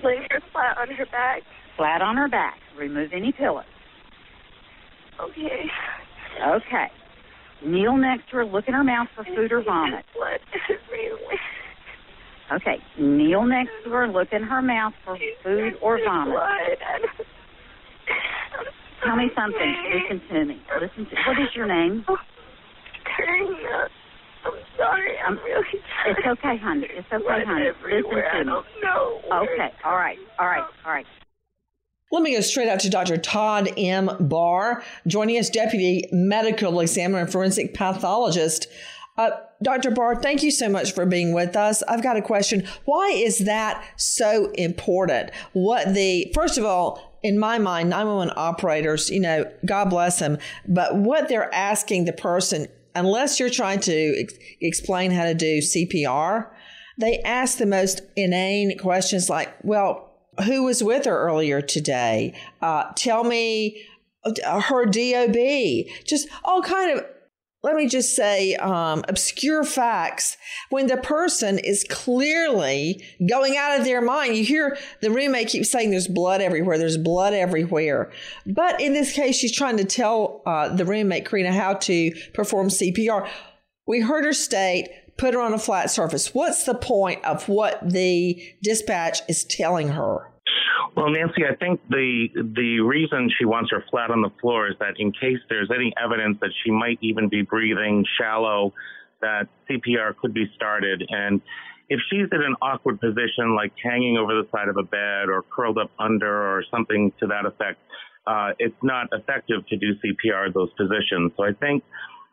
Lay 0.05 0.17
her 0.31 0.41
flat 0.53 0.79
on 0.79 0.89
her 0.95 1.07
back. 1.07 1.43
Flat 1.77 2.03
on 2.03 2.17
her 2.17 2.29
back. 2.29 2.59
Remove 2.77 3.13
any 3.13 3.33
pillows. 3.33 3.65
Okay. 5.21 5.71
Okay. 6.45 6.87
Kneel 7.65 7.97
next 7.97 8.29
to 8.31 8.37
her. 8.39 8.45
Look 8.45 8.65
in 8.67 8.75
her 8.75 8.85
mouth 8.85 9.09
for 9.15 9.25
food 9.25 9.53
or 9.53 9.63
vomit. 9.63 10.05
Blood 10.15 10.41
everywhere. 10.69 11.39
Okay. 12.53 12.83
Kneel 12.99 13.45
next 13.45 13.71
to 13.85 13.91
her. 13.91 14.09
Look 14.09 14.33
in 14.33 14.43
her 14.43 14.61
mouth 14.61 14.95
for 15.05 15.17
food 15.45 15.75
or 15.81 15.99
vomit. 16.05 16.37
Tell 19.05 19.17
me 19.17 19.31
something. 19.37 19.75
Listen 19.95 20.29
to 20.29 20.45
me. 20.45 20.63
Listen 20.81 21.07
to. 21.07 21.17
What 21.27 21.41
is 21.41 21.55
your 21.55 21.67
name? 21.67 22.05
Karina. 23.17 23.89
I'm 24.73 24.79
sorry. 24.79 25.19
I'm 25.27 25.37
really 25.39 25.65
sorry. 25.71 26.15
It's 26.17 26.27
okay, 26.27 26.57
honey. 26.57 26.87
It's 26.91 27.13
okay, 27.13 27.45
honey. 27.45 27.67
Everywhere. 27.67 28.03
Listen 28.03 28.11
to 28.11 28.17
me. 28.17 28.23
I 28.23 28.45
don't 28.45 28.67
know. 28.83 29.21
Okay. 29.43 29.73
All 29.85 29.97
right. 29.97 30.19
All 30.39 30.47
right. 30.47 30.65
All 30.85 30.93
right. 30.93 31.07
Let 32.11 32.23
me 32.23 32.35
go 32.35 32.41
straight 32.43 32.69
out 32.69 32.81
to 32.81 32.91
Dr. 32.91 33.17
Todd 33.17 33.73
M. 33.79 34.11
Barr, 34.21 34.85
joining 35.07 35.39
us, 35.39 35.49
Deputy 35.49 36.07
Medical 36.13 36.81
Examiner 36.81 37.21
and 37.21 37.33
Forensic 37.33 37.73
Pathologist. 37.73 38.67
Uh, 39.17 39.31
Dr. 39.63 39.91
Barr, 39.91 40.17
thank 40.17 40.43
you 40.43 40.51
so 40.51 40.69
much 40.69 40.93
for 40.93 41.07
being 41.07 41.33
with 41.33 41.57
us. 41.57 41.83
I've 41.85 42.03
got 42.03 42.19
a 42.19 42.23
question. 42.23 42.67
Why 42.85 43.09
is 43.09 43.39
that 43.41 43.83
so 43.97 44.51
important? 44.53 45.31
What 45.55 45.95
the, 45.95 46.31
first 46.35 46.59
of 46.59 46.65
all, 46.67 47.19
in 47.23 47.39
my 47.39 47.59
mind, 47.59 47.89
911 47.89 48.35
operators, 48.37 49.09
you 49.09 49.21
know, 49.21 49.51
God 49.65 49.89
bless 49.89 50.19
them, 50.19 50.39
but 50.67 50.97
what 50.97 51.29
they're 51.29 51.55
asking 51.55 52.05
the 52.05 52.13
person, 52.13 52.67
unless 52.95 53.41
you're 53.41 53.51
trying 53.51 53.81
to 53.81 54.21
ex- 54.21 54.35
explain 54.61 55.11
how 55.11 55.25
to 55.25 55.35
do 55.35 55.59
CPR, 55.59 56.49
they 56.99 57.21
ask 57.21 57.59
the 57.59 57.67
most 57.67 58.01
inane 58.17 58.79
questions 58.79 59.29
like, 59.29 59.53
well, 59.63 60.13
who 60.47 60.65
was 60.65 60.83
with 60.83 61.05
her 61.05 61.19
earlier 61.19 61.61
today? 61.61 62.35
Uh, 62.61 62.85
tell 62.95 63.25
me 63.25 63.83
uh, 64.25 64.61
her 64.61 64.87
DOB. 64.87 65.37
Just 66.05 66.29
all 66.45 66.63
kind 66.63 66.99
of 66.99 67.05
let 67.63 67.77
me 67.77 67.87
just 67.87 68.17
say, 68.17 68.57
um, 68.57 69.05
obscure 69.09 69.63
facts 69.63 70.37
when 70.71 70.89
the 70.89 70.97
person 70.97 71.59
is 71.59 71.85
clearly 71.89 73.05
going 73.29 73.57
out 73.57 73.79
of 73.79 73.85
their 73.85 74.01
mind. 74.01 74.37
You 74.37 74.45
hear 74.45 74.77
the 75.01 75.11
roommate 75.11 75.49
keep 75.49 75.65
saying 75.65 75.91
there's 75.91 76.09
blood 76.09 76.41
everywhere, 76.41 76.77
there's 76.77 76.97
blood 76.97 77.35
everywhere. 77.35 78.11
But 78.47 78.81
in 78.81 78.95
this 78.95 79.13
case, 79.13 79.37
she's 79.37 79.55
trying 79.55 79.77
to 79.77 79.85
tell 79.85 80.43
uh, 80.45 80.75
the 80.75 80.85
roommate, 80.85 81.25
Karina, 81.25 81.53
how 81.53 81.75
to 81.75 82.13
perform 82.35 82.69
CPR. 82.69 83.29
We 83.87 84.01
heard 84.01 84.25
her 84.25 84.33
state, 84.33 84.89
put 85.17 85.35
her 85.35 85.41
on 85.41 85.55
a 85.55 85.59
flat 85.59 85.91
surface. 85.91 86.35
What's 86.35 86.65
the 86.65 86.75
point 86.75 87.25
of 87.25 87.49
what 87.49 87.89
the 87.89 88.43
dispatch 88.63 89.21
is 89.29 89.45
telling 89.45 89.89
her? 89.89 90.32
Well, 90.97 91.11
Nancy, 91.11 91.45
I 91.51 91.55
think 91.55 91.81
the 91.89 92.29
the 92.35 92.81
reason 92.81 93.31
she 93.39 93.45
wants 93.45 93.71
her 93.71 93.85
flat 93.91 94.11
on 94.11 94.21
the 94.21 94.31
floor 94.41 94.69
is 94.69 94.75
that 94.79 94.95
in 94.99 95.13
case 95.13 95.39
there's 95.49 95.71
any 95.75 95.93
evidence 96.03 96.39
that 96.41 96.51
she 96.63 96.71
might 96.71 96.99
even 97.01 97.29
be 97.29 97.43
breathing 97.43 98.05
shallow, 98.19 98.73
that 99.21 99.49
CPR 99.69 100.17
could 100.17 100.35
be 100.35 100.51
started. 100.55 101.03
And 101.09 101.41
if 101.89 102.01
she's 102.11 102.27
in 102.31 102.43
an 102.43 102.57
awkward 102.61 103.01
position, 103.01 103.55
like 103.55 103.73
hanging 103.83 104.19
over 104.19 104.35
the 104.35 104.49
side 104.51 104.69
of 104.69 104.77
a 104.77 104.83
bed 104.83 105.29
or 105.29 105.43
curled 105.43 105.79
up 105.79 105.91
under 105.99 106.57
or 106.57 106.65
something 106.71 107.13
to 107.21 107.27
that 107.29 107.47
effect, 107.47 107.79
uh, 108.27 108.51
it's 108.59 108.77
not 108.83 109.09
effective 109.13 109.67
to 109.69 109.77
do 109.77 109.95
CPR 109.97 110.47
in 110.47 110.53
those 110.53 110.71
positions. 110.75 111.33
So 111.37 111.45
I 111.45 111.53
think 111.53 111.83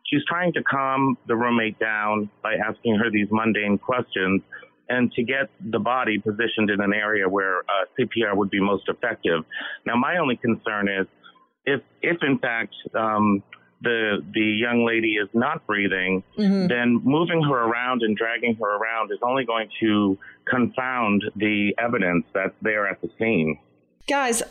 she's 0.04 0.24
trying 0.28 0.52
to 0.54 0.62
calm 0.62 1.16
the 1.26 1.36
roommate 1.36 1.78
down 1.78 2.30
by 2.42 2.54
asking 2.54 2.96
her 2.96 3.10
these 3.10 3.28
mundane 3.30 3.78
questions 3.78 4.42
and 4.90 5.10
to 5.12 5.22
get 5.22 5.48
the 5.70 5.78
body 5.78 6.18
positioned 6.18 6.68
in 6.68 6.80
an 6.80 6.92
area 6.92 7.28
where 7.28 7.60
uh, 7.60 7.86
CPR 7.98 8.36
would 8.36 8.50
be 8.50 8.60
most 8.60 8.88
effective. 8.88 9.44
Now, 9.86 9.94
my 9.96 10.18
only 10.18 10.36
concern 10.36 10.88
is 10.88 11.06
if, 11.64 11.80
if 12.02 12.18
in 12.22 12.38
fact, 12.38 12.74
um, 12.94 13.42
the 13.82 14.18
the 14.34 14.40
young 14.40 14.84
lady 14.84 15.14
is 15.14 15.28
not 15.32 15.66
breathing, 15.66 16.22
mm-hmm. 16.36 16.66
then 16.66 17.00
moving 17.02 17.42
her 17.42 17.56
around 17.56 18.02
and 18.02 18.14
dragging 18.14 18.54
her 18.60 18.76
around 18.76 19.10
is 19.10 19.18
only 19.22 19.46
going 19.46 19.68
to 19.80 20.18
confound 20.46 21.24
the 21.36 21.74
evidence 21.78 22.26
that's 22.34 22.54
there 22.60 22.86
at 22.86 23.00
the 23.00 23.08
scene. 23.18 23.58
Guys, 24.06 24.42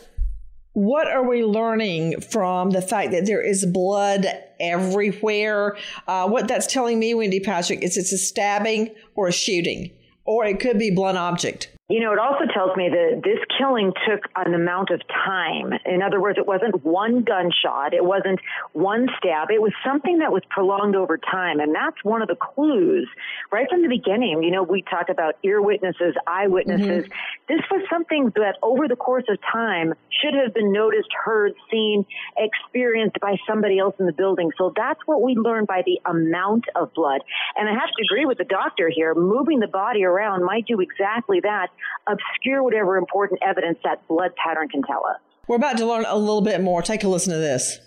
what 0.72 1.06
are 1.06 1.28
we 1.28 1.44
learning 1.44 2.20
from 2.22 2.70
the 2.70 2.82
fact 2.82 3.12
that 3.12 3.26
there 3.26 3.40
is 3.40 3.64
blood 3.66 4.26
everywhere? 4.58 5.76
Uh, 6.08 6.28
what 6.28 6.48
that's 6.48 6.66
telling 6.66 6.98
me, 6.98 7.14
Wendy 7.14 7.38
Patrick, 7.38 7.84
is 7.84 7.96
it's 7.96 8.12
a 8.12 8.18
stabbing 8.18 8.92
or 9.14 9.28
a 9.28 9.32
shooting 9.32 9.92
or 10.30 10.44
it 10.44 10.60
could 10.60 10.78
be 10.78 10.92
blunt 10.92 11.18
object. 11.18 11.68
You 11.90 11.98
know, 11.98 12.12
it 12.12 12.20
also 12.20 12.44
tells 12.54 12.76
me 12.76 12.88
that 12.88 13.22
this 13.24 13.40
killing 13.58 13.92
took 14.06 14.20
an 14.36 14.54
amount 14.54 14.90
of 14.90 15.00
time. 15.08 15.72
In 15.84 16.02
other 16.02 16.20
words, 16.20 16.38
it 16.38 16.46
wasn't 16.46 16.84
one 16.84 17.24
gunshot. 17.24 17.94
It 17.94 18.04
wasn't 18.04 18.38
one 18.72 19.08
stab. 19.18 19.50
It 19.50 19.60
was 19.60 19.72
something 19.84 20.18
that 20.18 20.30
was 20.30 20.42
prolonged 20.50 20.94
over 20.94 21.18
time. 21.18 21.58
And 21.58 21.74
that's 21.74 21.96
one 22.04 22.22
of 22.22 22.28
the 22.28 22.36
clues 22.36 23.08
right 23.50 23.66
from 23.68 23.82
the 23.82 23.88
beginning. 23.88 24.44
You 24.44 24.52
know, 24.52 24.62
we 24.62 24.82
talk 24.82 25.08
about 25.08 25.34
ear 25.42 25.60
witnesses, 25.60 26.14
eyewitnesses. 26.28 27.06
Mm-hmm. 27.06 27.48
This 27.48 27.62
was 27.72 27.82
something 27.90 28.30
that 28.36 28.54
over 28.62 28.86
the 28.86 28.94
course 28.94 29.24
of 29.28 29.38
time 29.52 29.92
should 30.22 30.34
have 30.34 30.54
been 30.54 30.72
noticed, 30.72 31.08
heard, 31.24 31.54
seen, 31.72 32.06
experienced 32.38 33.18
by 33.18 33.34
somebody 33.48 33.80
else 33.80 33.96
in 33.98 34.06
the 34.06 34.12
building. 34.12 34.52
So 34.56 34.72
that's 34.76 35.00
what 35.06 35.22
we 35.22 35.34
learn 35.34 35.64
by 35.64 35.82
the 35.84 35.98
amount 36.08 36.66
of 36.76 36.94
blood. 36.94 37.22
And 37.56 37.68
I 37.68 37.72
have 37.72 37.90
to 37.90 38.04
agree 38.04 38.26
with 38.26 38.38
the 38.38 38.44
doctor 38.44 38.88
here. 38.94 39.12
Moving 39.12 39.58
the 39.58 39.66
body 39.66 40.04
around 40.04 40.44
might 40.44 40.66
do 40.66 40.78
exactly 40.80 41.40
that 41.40 41.66
obscure 42.06 42.62
whatever 42.62 42.96
important 42.96 43.40
evidence 43.42 43.78
that 43.84 44.06
blood 44.08 44.32
pattern 44.36 44.68
can 44.68 44.82
tell 44.82 45.04
us. 45.06 45.20
We're 45.48 45.56
about 45.56 45.76
to 45.78 45.86
learn 45.86 46.04
a 46.06 46.16
little 46.16 46.42
bit 46.42 46.60
more. 46.60 46.82
Take 46.82 47.02
a 47.04 47.08
listen 47.08 47.32
to 47.32 47.38
this. 47.38 47.78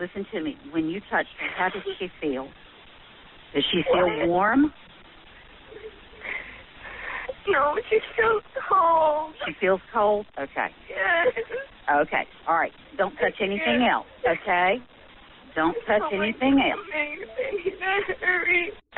Listen 0.00 0.26
to 0.32 0.40
me. 0.40 0.56
When 0.70 0.88
you 0.88 1.00
touched 1.10 1.34
her, 1.40 1.48
how 1.56 1.68
did 1.68 1.82
she 1.98 2.10
feel? 2.20 2.48
Does 3.54 3.64
she 3.70 3.82
feel 3.92 4.28
warm? 4.28 4.72
No, 7.48 7.76
she 7.88 7.98
feels 8.16 8.42
cold. 8.68 9.34
She 9.46 9.52
feels 9.60 9.80
cold? 9.92 10.26
Okay. 10.38 10.68
Yes. 10.88 11.34
Okay. 11.90 12.26
All 12.46 12.54
right. 12.54 12.72
Don't 12.96 13.14
touch 13.16 13.40
anything 13.40 13.86
else, 13.90 14.06
okay? 14.26 14.80
Don't 15.54 15.76
touch 15.86 16.02
oh 16.12 16.20
anything 16.20 16.60
else. 16.60 16.80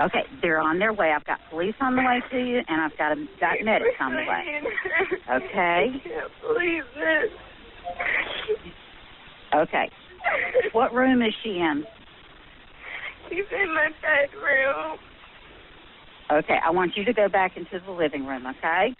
Okay, 0.00 0.24
they're 0.40 0.58
on 0.58 0.78
their 0.78 0.92
way. 0.92 1.12
I've 1.14 1.24
got 1.26 1.38
police 1.50 1.74
on 1.80 1.94
the 1.94 2.02
way 2.02 2.22
to 2.30 2.38
you, 2.38 2.62
and 2.66 2.80
I've 2.80 2.96
got 2.96 3.12
a, 3.12 3.16
got 3.38 3.62
medics 3.62 3.94
on 4.00 4.12
the 4.12 4.18
way. 4.18 4.62
Okay. 5.36 5.44
I 5.54 6.00
can't 6.02 6.32
believe 6.42 6.84
this. 6.94 7.30
Okay. 9.54 9.90
What 10.72 10.92
room 10.92 11.22
is 11.22 11.32
she 11.42 11.50
in? 11.50 11.84
She's 13.28 13.44
in 13.52 13.74
my 13.74 13.90
bedroom. 14.00 14.98
Okay, 16.32 16.58
I 16.64 16.70
want 16.70 16.96
you 16.96 17.04
to 17.04 17.12
go 17.12 17.28
back 17.28 17.56
into 17.56 17.78
the 17.84 17.92
living 17.92 18.26
room. 18.26 18.46
Okay. 18.46 18.94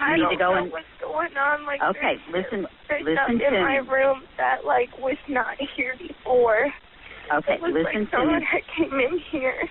I 0.00 0.16
need 0.16 0.28
to 0.32 0.36
go 0.36 0.54
know 0.54 0.62
and 0.64 0.72
what's 0.72 0.88
going 1.00 1.36
on. 1.36 1.66
Like, 1.66 1.80
okay, 1.82 2.16
listen, 2.32 2.66
there's 2.88 3.04
listen 3.04 3.38
to 3.38 3.46
in 3.46 3.62
my 3.62 3.76
room 3.84 4.24
that 4.36 4.64
like 4.64 4.88
was 4.98 5.18
not 5.28 5.56
here 5.76 5.94
before. 5.98 6.72
Okay, 7.32 7.54
it 7.54 7.62
looks 7.62 7.74
listen 7.74 7.84
like 7.84 8.10
to 8.10 8.16
someone 8.16 8.40
me. 8.40 8.46
that 8.50 8.64
came 8.74 8.98
in 8.98 9.20
here. 9.30 9.68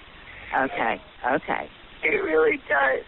Okay, 0.56 1.02
okay. 1.26 1.70
It 2.04 2.24
really 2.24 2.58
does. 2.70 3.04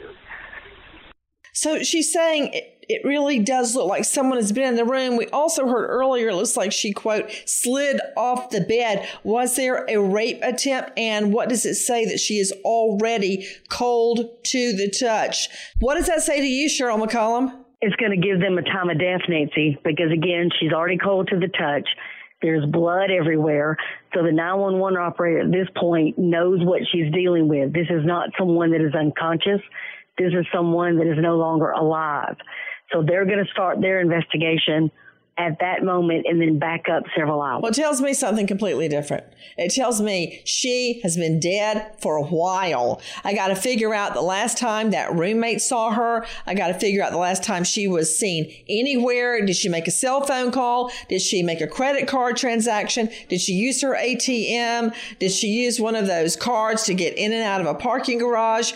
So 1.53 1.83
she's 1.83 2.11
saying 2.11 2.51
it, 2.53 2.85
it 2.91 3.05
really 3.05 3.39
does 3.39 3.75
look 3.75 3.87
like 3.87 4.03
someone 4.03 4.37
has 4.37 4.51
been 4.51 4.67
in 4.67 4.75
the 4.75 4.85
room. 4.85 5.17
We 5.17 5.27
also 5.27 5.67
heard 5.67 5.87
earlier 5.87 6.29
it 6.29 6.35
looks 6.35 6.57
like 6.57 6.71
she, 6.71 6.91
quote, 6.91 7.31
slid 7.45 7.99
off 8.17 8.49
the 8.49 8.61
bed. 8.61 9.07
Was 9.23 9.55
there 9.55 9.85
a 9.87 9.97
rape 9.97 10.39
attempt? 10.41 10.91
And 10.97 11.33
what 11.33 11.49
does 11.49 11.65
it 11.65 11.75
say 11.75 12.05
that 12.05 12.19
she 12.19 12.35
is 12.35 12.53
already 12.65 13.47
cold 13.69 14.43
to 14.43 14.73
the 14.73 14.89
touch? 14.89 15.49
What 15.79 15.95
does 15.95 16.07
that 16.07 16.21
say 16.21 16.39
to 16.39 16.47
you, 16.47 16.69
Sheryl 16.69 17.01
McCollum? 17.01 17.57
It's 17.81 17.95
going 17.95 18.11
to 18.11 18.27
give 18.27 18.39
them 18.39 18.57
a 18.57 18.61
time 18.61 18.89
of 18.89 18.99
death, 18.99 19.21
Nancy, 19.27 19.79
because 19.83 20.11
again, 20.11 20.49
she's 20.59 20.71
already 20.71 20.97
cold 20.97 21.29
to 21.29 21.39
the 21.39 21.47
touch. 21.47 21.87
There's 22.41 22.65
blood 22.65 23.09
everywhere. 23.11 23.77
So 24.13 24.23
the 24.23 24.31
911 24.31 24.97
operator 24.97 25.39
at 25.41 25.51
this 25.51 25.67
point 25.75 26.17
knows 26.17 26.59
what 26.63 26.81
she's 26.91 27.11
dealing 27.13 27.47
with. 27.47 27.73
This 27.73 27.87
is 27.89 28.05
not 28.05 28.29
someone 28.37 28.71
that 28.71 28.81
is 28.81 28.93
unconscious. 28.93 29.61
Is 30.21 30.45
someone 30.53 30.97
that 30.97 31.07
is 31.07 31.17
no 31.19 31.37
longer 31.37 31.71
alive. 31.71 32.37
So 32.91 33.03
they're 33.03 33.25
going 33.25 33.43
to 33.43 33.51
start 33.51 33.81
their 33.81 34.01
investigation 34.01 34.91
at 35.37 35.59
that 35.59 35.83
moment 35.83 36.25
and 36.27 36.41
then 36.41 36.59
back 36.59 36.85
up 36.89 37.03
several 37.15 37.41
hours. 37.41 37.61
Well, 37.63 37.71
it 37.71 37.75
tells 37.75 38.01
me 38.01 38.13
something 38.13 38.45
completely 38.45 38.87
different. 38.87 39.23
It 39.57 39.69
tells 39.69 40.01
me 40.01 40.41
she 40.45 40.99
has 41.03 41.15
been 41.15 41.39
dead 41.39 41.95
for 41.99 42.17
a 42.17 42.23
while. 42.23 43.01
I 43.23 43.33
got 43.33 43.47
to 43.47 43.55
figure 43.55 43.93
out 43.93 44.13
the 44.13 44.21
last 44.21 44.57
time 44.57 44.91
that 44.91 45.13
roommate 45.13 45.61
saw 45.61 45.91
her. 45.91 46.25
I 46.45 46.53
got 46.53 46.67
to 46.67 46.73
figure 46.73 47.01
out 47.01 47.11
the 47.11 47.17
last 47.17 47.43
time 47.43 47.63
she 47.63 47.87
was 47.87 48.15
seen 48.15 48.53
anywhere. 48.67 49.43
Did 49.43 49.55
she 49.55 49.69
make 49.69 49.87
a 49.87 49.91
cell 49.91 50.21
phone 50.21 50.51
call? 50.51 50.91
Did 51.07 51.21
she 51.21 51.43
make 51.43 51.61
a 51.61 51.67
credit 51.67 52.07
card 52.07 52.35
transaction? 52.35 53.09
Did 53.29 53.41
she 53.41 53.53
use 53.53 53.81
her 53.81 53.95
ATM? 53.95 54.93
Did 55.17 55.31
she 55.31 55.47
use 55.47 55.79
one 55.79 55.95
of 55.95 56.07
those 56.07 56.35
cards 56.35 56.83
to 56.83 56.93
get 56.93 57.17
in 57.17 57.31
and 57.31 57.43
out 57.43 57.61
of 57.61 57.67
a 57.67 57.73
parking 57.73 58.19
garage? 58.19 58.73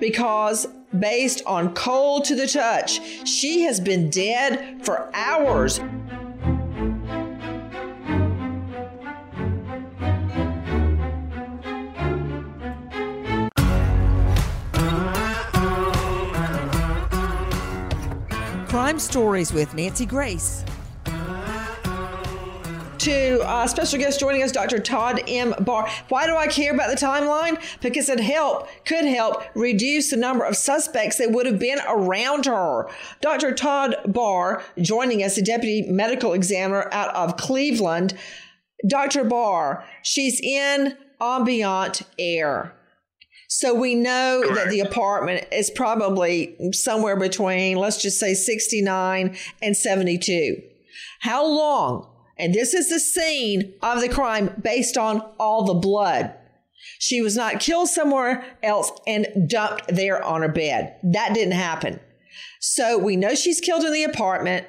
Because 0.00 0.66
based 0.98 1.42
on 1.46 1.74
cold 1.74 2.24
to 2.26 2.34
the 2.34 2.46
touch. 2.46 3.00
She 3.26 3.62
has 3.62 3.80
been 3.80 4.10
dead 4.10 4.84
for 4.84 5.10
hours. 5.14 5.80
Crime 18.68 18.98
Stories 18.98 19.52
with 19.52 19.74
Nancy 19.74 20.06
Grace. 20.06 20.64
To 23.08 23.40
uh, 23.40 23.66
special 23.66 23.98
guest 23.98 24.20
joining 24.20 24.42
us, 24.42 24.52
Dr. 24.52 24.78
Todd 24.78 25.22
M. 25.26 25.54
Barr. 25.60 25.88
Why 26.08 26.26
do 26.26 26.36
I 26.36 26.46
care 26.46 26.74
about 26.74 26.90
the 26.90 26.96
timeline? 26.96 27.60
Because 27.80 28.08
it 28.08 28.20
help 28.20 28.68
could 28.84 29.06
help 29.06 29.42
reduce 29.54 30.10
the 30.10 30.16
number 30.16 30.44
of 30.44 30.56
suspects 30.56 31.16
that 31.16 31.32
would 31.32 31.46
have 31.46 31.58
been 31.58 31.78
around 31.88 32.44
her. 32.44 32.88
Dr. 33.22 33.54
Todd 33.54 33.96
Barr 34.06 34.62
joining 34.80 35.22
us, 35.22 35.38
a 35.38 35.42
deputy 35.42 35.90
medical 35.90 36.34
examiner 36.34 36.88
out 36.92 37.14
of 37.14 37.38
Cleveland. 37.38 38.16
Dr. 38.86 39.24
Barr, 39.24 39.84
she's 40.02 40.40
in 40.42 40.96
ambient 41.20 42.02
air. 42.18 42.74
So 43.48 43.72
we 43.74 43.94
know 43.94 44.42
Correct. 44.44 44.56
that 44.56 44.70
the 44.70 44.80
apartment 44.80 45.46
is 45.50 45.70
probably 45.70 46.54
somewhere 46.72 47.16
between, 47.16 47.78
let's 47.78 48.00
just 48.02 48.20
say 48.20 48.34
69 48.34 49.34
and 49.62 49.74
72. 49.74 50.60
How 51.20 51.46
long? 51.46 52.17
And 52.38 52.54
this 52.54 52.74
is 52.74 52.88
the 52.88 53.00
scene 53.00 53.74
of 53.82 54.00
the 54.00 54.08
crime 54.08 54.54
based 54.62 54.96
on 54.96 55.20
all 55.38 55.64
the 55.64 55.74
blood. 55.74 56.34
She 56.98 57.20
was 57.20 57.36
not 57.36 57.60
killed 57.60 57.88
somewhere 57.88 58.44
else 58.62 58.92
and 59.06 59.48
dumped 59.48 59.88
there 59.88 60.22
on 60.22 60.42
her 60.42 60.48
bed. 60.48 60.96
That 61.02 61.34
didn't 61.34 61.52
happen. 61.52 62.00
So 62.60 62.98
we 62.98 63.16
know 63.16 63.34
she's 63.34 63.60
killed 63.60 63.84
in 63.84 63.92
the 63.92 64.04
apartment. 64.04 64.66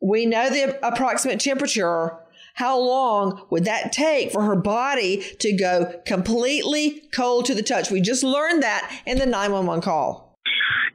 We 0.00 0.26
know 0.26 0.50
the 0.50 0.84
approximate 0.86 1.40
temperature. 1.40 2.18
How 2.54 2.78
long 2.78 3.46
would 3.50 3.64
that 3.64 3.92
take 3.92 4.30
for 4.30 4.42
her 4.42 4.56
body 4.56 5.24
to 5.40 5.56
go 5.56 6.00
completely 6.04 7.02
cold 7.14 7.46
to 7.46 7.54
the 7.54 7.62
touch? 7.62 7.90
We 7.90 8.00
just 8.00 8.22
learned 8.22 8.62
that 8.62 8.92
in 9.06 9.18
the 9.18 9.26
911 9.26 9.82
call. 9.82 10.31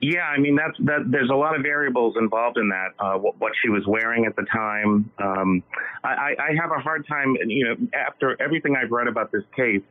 Yeah, 0.01 0.23
I 0.23 0.37
mean 0.37 0.55
that's 0.55 0.77
that. 0.85 1.09
There's 1.09 1.29
a 1.29 1.35
lot 1.35 1.55
of 1.55 1.63
variables 1.63 2.15
involved 2.19 2.57
in 2.57 2.69
that. 2.69 2.89
Uh, 2.99 3.17
what, 3.17 3.39
what, 3.39 3.53
she 3.61 3.69
was 3.69 3.83
wearing 3.87 4.25
at 4.25 4.35
the 4.35 4.45
time. 4.53 5.09
Um, 5.19 5.63
I, 6.03 6.35
I, 6.39 6.49
have 6.61 6.71
a 6.71 6.79
hard 6.79 7.07
time, 7.07 7.35
you 7.47 7.65
know, 7.65 7.87
after 7.93 8.39
everything 8.41 8.75
I've 8.75 8.91
read 8.91 9.07
about 9.07 9.31
this 9.31 9.43
case, 9.55 9.81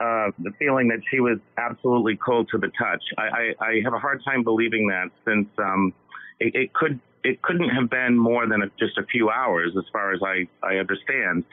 uh, 0.00 0.30
the 0.38 0.52
feeling 0.58 0.88
that 0.88 1.00
she 1.10 1.20
was 1.20 1.38
absolutely 1.58 2.16
cold 2.16 2.48
to 2.52 2.58
the 2.58 2.68
touch. 2.78 3.02
I, 3.18 3.22
I, 3.22 3.64
I 3.64 3.80
have 3.84 3.92
a 3.92 3.98
hard 3.98 4.22
time 4.24 4.42
believing 4.42 4.88
that 4.88 5.10
since 5.24 5.48
um, 5.58 5.92
it, 6.40 6.54
it 6.54 6.72
could 6.72 6.98
it 7.24 7.42
couldn't 7.42 7.68
have 7.68 7.88
been 7.88 8.18
more 8.18 8.46
than 8.48 8.62
a, 8.62 8.66
just 8.78 8.98
a 8.98 9.04
few 9.04 9.30
hours, 9.30 9.74
as 9.76 9.84
far 9.92 10.12
as 10.12 10.20
I, 10.24 10.48
I 10.66 10.76
understand. 10.76 11.44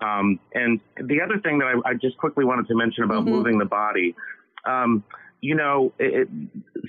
Um, 0.00 0.38
and 0.52 0.80
the 0.96 1.20
other 1.22 1.38
thing 1.38 1.58
that 1.60 1.66
I, 1.66 1.90
I, 1.90 1.94
just 1.94 2.18
quickly 2.18 2.44
wanted 2.44 2.66
to 2.68 2.74
mention 2.74 3.04
about 3.04 3.22
mm-hmm. 3.22 3.30
moving 3.30 3.58
the 3.58 3.64
body, 3.64 4.14
um, 4.66 5.02
you 5.44 5.54
know, 5.54 5.92
it, 5.98 6.26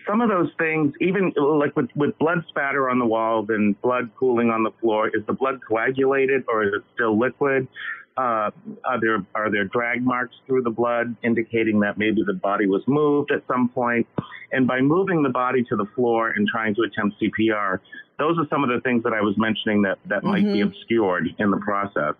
some 0.07 0.21
of 0.21 0.29
those 0.29 0.49
things, 0.57 0.93
even 1.01 1.33
like 1.35 1.75
with, 1.75 1.89
with 1.93 2.17
blood 2.17 2.37
spatter 2.47 2.89
on 2.89 2.99
the 2.99 3.05
walls 3.05 3.47
and 3.49 3.79
blood 3.81 4.09
pooling 4.17 4.49
on 4.49 4.63
the 4.63 4.71
floor, 4.79 5.09
is 5.09 5.25
the 5.27 5.33
blood 5.33 5.59
coagulated 5.67 6.45
or 6.47 6.63
is 6.63 6.69
it 6.73 6.81
still 6.93 7.19
liquid? 7.19 7.67
Uh, 8.15 8.49
are 8.85 9.01
there 9.01 9.25
are 9.35 9.51
there 9.51 9.65
drag 9.65 10.01
marks 10.01 10.35
through 10.47 10.61
the 10.61 10.69
blood 10.69 11.17
indicating 11.21 11.81
that 11.81 11.97
maybe 11.97 12.23
the 12.25 12.33
body 12.33 12.65
was 12.65 12.81
moved 12.87 13.29
at 13.29 13.43
some 13.45 13.67
point? 13.67 14.07
And 14.53 14.65
by 14.65 14.79
moving 14.79 15.21
the 15.21 15.29
body 15.29 15.61
to 15.67 15.75
the 15.75 15.85
floor 15.93 16.29
and 16.29 16.47
trying 16.47 16.75
to 16.75 16.83
attempt 16.83 17.17
CPR, 17.21 17.81
those 18.17 18.37
are 18.39 18.47
some 18.49 18.63
of 18.63 18.69
the 18.69 18.79
things 18.85 19.03
that 19.03 19.11
I 19.11 19.19
was 19.19 19.35
mentioning 19.37 19.81
that, 19.81 19.97
that 20.05 20.19
mm-hmm. 20.19 20.27
might 20.29 20.43
be 20.43 20.59
mm-hmm. 20.59 20.69
obscured 20.69 21.27
in 21.39 21.51
the 21.51 21.57
process. 21.57 22.15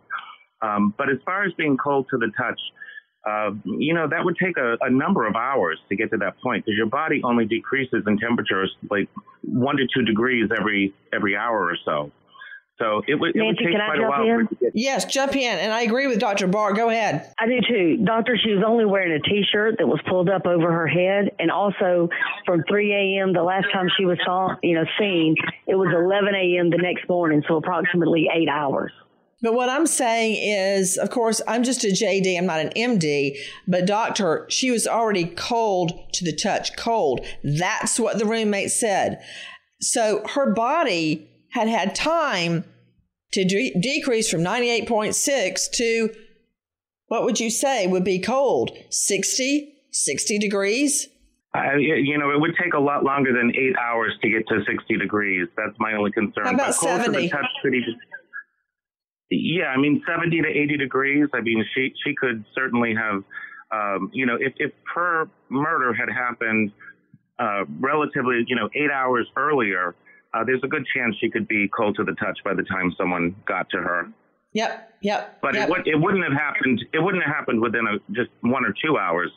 Um, 0.62 0.94
but 0.98 1.10
as 1.10 1.18
far 1.24 1.46
as 1.46 1.54
being 1.54 1.78
cold 1.78 2.08
to 2.12 2.18
the 2.18 2.30
touch, 2.38 2.60
uh, 3.26 3.52
you 3.66 3.94
know, 3.94 4.08
that 4.08 4.24
would 4.24 4.38
take 4.38 4.56
a, 4.58 4.78
a, 4.82 4.90
number 4.90 5.26
of 5.26 5.36
hours 5.36 5.80
to 5.90 5.96
get 5.96 6.12
to 6.12 6.18
that 6.18 6.36
point 6.44 6.64
because 6.64 6.78
your 6.78 6.86
body 6.86 7.22
only 7.24 7.46
decreases 7.46 8.04
in 8.06 8.20
temperatures 8.20 8.76
like 8.92 9.10
one 9.42 9.78
to 9.78 9.88
two 9.94 10.04
degrees 10.04 10.50
every 10.56 10.94
every 11.12 11.36
hour 11.36 11.64
or 11.64 11.78
so. 11.84 12.12
So 12.78 13.02
it 13.08 13.16
would, 13.16 13.36
it 13.36 13.40
Nancy, 13.40 13.66
would 13.66 13.72
take 13.72 13.86
quite 13.86 14.00
a 14.00 14.08
while. 14.08 14.40
In? 14.40 14.50
Yes, 14.74 15.06
jump 15.06 15.36
in. 15.36 15.58
And 15.60 15.72
I 15.72 15.84
agree 15.84 16.08
with 16.08 16.20
Dr. 16.20 16.48
Barr. 16.48 16.74
Go 16.74 16.90
ahead. 16.90 17.34
I 17.40 17.48
do 17.48 17.62
too. 17.68 18.04
Doctor, 18.04 18.38
she 18.38 18.52
was 18.52 18.64
only 18.68 18.86
wearing 18.86 19.14
a 19.14 19.20
t 19.20 19.44
shirt 19.50 19.76
that 19.80 19.88
was 19.88 20.02
pulled 20.10 20.30
up 20.30 20.46
over 20.46 20.72
her 20.72 20.88
head. 20.88 21.32
And 21.40 21.50
also 21.50 22.10
from 22.46 22.64
3 22.68 22.92
a.m., 22.92 23.32
the 23.32 23.44
last 23.44 23.68
time 23.72 23.88
she 23.98 24.06
was 24.06 24.18
saw, 24.26 24.56
you 24.62 24.76
know, 24.76 24.84
seen, 25.00 25.36
it 25.68 25.76
was 25.76 25.88
11 25.96 26.36
a.m. 26.36 26.70
the 26.70 26.78
next 26.78 27.08
morning. 27.08 27.44
So 27.48 27.56
approximately 27.56 28.28
eight 28.34 28.50
hours. 28.50 28.92
But 29.46 29.54
what 29.54 29.70
I'm 29.70 29.86
saying 29.86 30.38
is, 30.42 30.98
of 30.98 31.12
course, 31.12 31.40
I'm 31.48 31.62
just 31.62 31.84
a 31.84 31.90
JD, 31.90 32.36
I'm 32.36 32.48
not 32.48 32.62
an 32.62 32.72
MD, 32.76 33.38
but 33.68 33.86
doctor, 33.86 34.48
she 34.50 34.72
was 34.72 34.88
already 34.88 35.26
cold 35.26 35.92
to 36.14 36.26
the 36.26 36.36
touch, 36.36 36.76
cold. 36.76 37.24
That's 37.44 38.00
what 38.00 38.18
the 38.18 38.26
roommate 38.26 38.72
said. 38.72 39.24
So 39.82 40.24
her 40.34 40.52
body 40.52 41.30
had 41.52 41.68
had 41.68 41.94
time 41.94 42.66
to 43.34 43.46
de- 43.46 43.80
decrease 43.80 44.32
from 44.32 44.42
98.6 44.42 45.72
to 45.74 46.10
what 47.06 47.24
would 47.24 47.40
you 47.40 47.52
say 47.52 47.86
would 47.86 48.04
be 48.04 48.18
cold? 48.18 48.72
60, 48.90 49.76
60 49.92 50.40
degrees? 50.40 51.08
Uh, 51.56 51.76
you 51.78 52.18
know, 52.18 52.32
it 52.32 52.42
would 52.42 52.56
take 52.60 52.74
a 52.74 52.80
lot 52.80 53.04
longer 53.04 53.32
than 53.32 53.54
eight 53.56 53.76
hours 53.78 54.12
to 54.24 54.30
get 54.30 54.48
to 54.48 54.64
60 54.68 54.98
degrees. 54.98 55.48
That's 55.56 55.78
my 55.80 55.94
only 55.94 56.12
concern. 56.12 56.46
How 56.46 56.52
about 56.52 56.74
70? 56.74 57.32
Yeah, 59.30 59.66
I 59.66 59.78
mean, 59.78 60.04
70 60.08 60.42
to 60.42 60.48
80 60.48 60.78
degrees. 60.78 61.28
I 61.34 61.42
mean, 61.42 61.64
she, 61.74 61.94
she 62.04 62.14
could 62.16 62.46
certainly 62.54 62.94
have, 62.96 63.24
um, 63.72 64.12
you 64.14 64.26
know, 64.26 64.36
if, 64.40 64.54
if 64.58 64.72
her 64.94 65.30
murder 65.50 65.94
had 65.94 66.10
happened 66.10 66.72
uh, 67.40 67.66
relatively, 67.80 68.44
you 68.48 68.56
know, 68.56 68.70
eight 68.76 68.92
hours 68.92 69.28
earlier, 69.36 69.96
uh, 70.34 70.44
there's 70.46 70.62
a 70.64 70.68
good 70.68 70.86
chance 70.96 71.16
she 71.20 71.30
could 71.30 71.48
be 71.48 71.68
cold 71.76 71.96
to 71.96 72.04
the 72.04 72.14
touch 72.14 72.38
by 72.44 72.54
the 72.54 72.64
time 72.64 72.94
someone 72.98 73.36
got 73.48 73.70
to 73.70 73.78
her. 73.78 74.12
Yep, 74.54 74.94
yep. 75.02 75.40
But 75.42 75.56
yep. 75.56 75.68
It, 75.68 75.72
would, 75.72 75.88
it 75.88 76.00
wouldn't 76.00 76.24
have 76.24 76.34
happened. 76.34 76.84
It 76.94 77.00
wouldn't 77.00 77.24
have 77.24 77.36
happened 77.36 77.62
within 77.62 77.86
a, 77.88 78.14
just 78.14 78.30
one 78.42 78.64
or 78.64 78.74
two 78.84 78.98
hours 78.98 79.32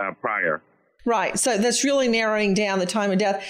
uh, 0.00 0.12
prior. 0.20 0.62
Right. 1.04 1.38
So 1.38 1.58
that's 1.58 1.84
really 1.84 2.08
narrowing 2.08 2.54
down 2.54 2.78
the 2.78 2.86
time 2.86 3.10
of 3.10 3.18
death. 3.18 3.44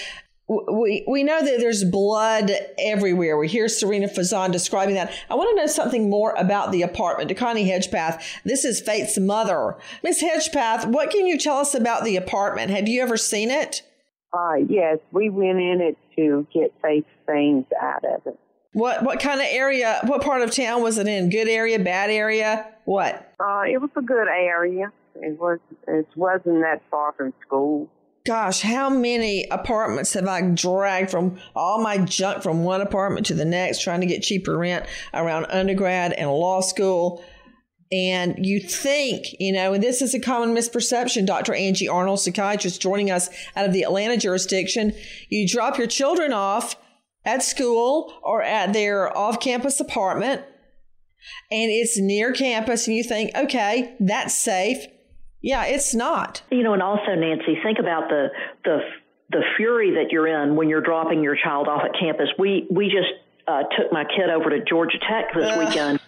We, 0.47 1.05
we 1.07 1.23
know 1.23 1.41
that 1.41 1.59
there's 1.59 1.85
blood 1.85 2.51
everywhere. 2.77 3.37
We 3.37 3.47
hear 3.47 3.69
Serena 3.69 4.07
Fazan 4.07 4.51
describing 4.51 4.95
that. 4.95 5.13
I 5.29 5.35
want 5.35 5.49
to 5.51 5.55
know 5.55 5.67
something 5.67 6.09
more 6.09 6.33
about 6.33 6.71
the 6.71 6.81
apartment. 6.81 7.29
To 7.29 7.35
Connie 7.35 7.69
Hedgepeth, 7.69 8.21
this 8.43 8.65
is 8.65 8.81
Faith's 8.81 9.17
mother. 9.17 9.77
Miss 10.03 10.21
Hedgepeth, 10.21 10.85
what 10.87 11.11
can 11.11 11.25
you 11.25 11.37
tell 11.37 11.57
us 11.57 11.73
about 11.73 12.03
the 12.03 12.17
apartment? 12.17 12.71
Have 12.71 12.89
you 12.89 13.01
ever 13.01 13.15
seen 13.15 13.51
it? 13.51 13.83
Uh, 14.33 14.55
yes, 14.67 14.97
we 15.11 15.29
went 15.29 15.59
in 15.59 15.79
it 15.79 15.97
to 16.17 16.45
get 16.53 16.73
Faith's 16.81 17.07
things 17.25 17.65
out 17.81 18.03
of 18.03 18.27
it. 18.27 18.37
What 18.73 19.03
what 19.03 19.19
kind 19.19 19.39
of 19.39 19.45
area? 19.49 19.99
What 20.05 20.23
part 20.23 20.41
of 20.41 20.51
town 20.51 20.81
was 20.81 20.97
it 20.97 21.07
in? 21.07 21.29
Good 21.29 21.47
area, 21.47 21.77
bad 21.77 22.09
area? 22.09 22.65
What? 22.85 23.31
Uh, 23.39 23.61
it 23.69 23.79
was 23.79 23.91
a 23.95 24.01
good 24.01 24.27
area. 24.27 24.91
It 25.15 25.39
was. 25.39 25.59
It 25.87 26.07
wasn't 26.15 26.61
that 26.61 26.81
far 26.89 27.13
from 27.13 27.33
school. 27.45 27.87
Gosh, 28.25 28.61
how 28.61 28.89
many 28.89 29.45
apartments 29.51 30.13
have 30.13 30.27
I 30.29 30.41
dragged 30.41 31.11
from 31.11 31.37
all 31.55 31.81
my 31.81 31.97
junk 31.97 32.41
from 32.41 32.63
one 32.63 32.79
apartment 32.79 33.25
to 33.25 33.33
the 33.33 33.43
next, 33.43 33.83
trying 33.83 33.99
to 33.99 34.07
get 34.07 34.23
cheaper 34.23 34.57
rent 34.57 34.85
around 35.13 35.47
undergrad 35.49 36.13
and 36.13 36.29
law 36.29 36.61
school? 36.61 37.23
And 37.91 38.43
you 38.43 38.61
think, 38.61 39.27
you 39.39 39.51
know, 39.51 39.73
and 39.73 39.83
this 39.83 40.01
is 40.01 40.15
a 40.15 40.21
common 40.21 40.55
misperception. 40.55 41.25
Dr. 41.25 41.53
Angie 41.53 41.89
Arnold, 41.89 42.21
psychiatrist, 42.21 42.81
joining 42.81 43.11
us 43.11 43.29
out 43.57 43.65
of 43.65 43.73
the 43.73 43.83
Atlanta 43.83 44.17
jurisdiction. 44.17 44.93
You 45.29 45.47
drop 45.47 45.77
your 45.77 45.87
children 45.87 46.31
off 46.31 46.77
at 47.25 47.43
school 47.43 48.19
or 48.23 48.41
at 48.41 48.71
their 48.71 49.15
off 49.15 49.41
campus 49.41 49.79
apartment, 49.79 50.41
and 51.51 51.69
it's 51.71 51.99
near 51.99 52.31
campus, 52.31 52.87
and 52.87 52.95
you 52.95 53.03
think, 53.03 53.31
okay, 53.35 53.95
that's 53.99 54.33
safe. 54.33 54.85
Yeah, 55.43 55.65
it's 55.65 55.93
not. 55.93 56.41
You 56.49 56.63
know, 56.63 56.73
and 56.73 56.81
also, 56.81 57.13
Nancy, 57.15 57.57
think 57.61 57.77
about 57.77 58.09
the, 58.09 58.29
the, 58.63 58.79
the 59.29 59.43
fury 59.57 59.91
that 59.91 60.11
you're 60.11 60.27
in 60.27 60.55
when 60.55 60.69
you're 60.69 60.81
dropping 60.81 61.21
your 61.21 61.35
child 61.35 61.67
off 61.67 61.83
at 61.83 61.91
campus. 61.99 62.29
We, 62.39 62.65
we 62.71 62.85
just 62.85 63.13
uh, 63.47 63.63
took 63.77 63.91
my 63.91 64.05
kid 64.05 64.31
over 64.31 64.49
to 64.49 64.63
Georgia 64.63 64.97
Tech 64.99 65.33
this 65.35 65.45
uh. 65.45 65.59
weekend 65.59 65.99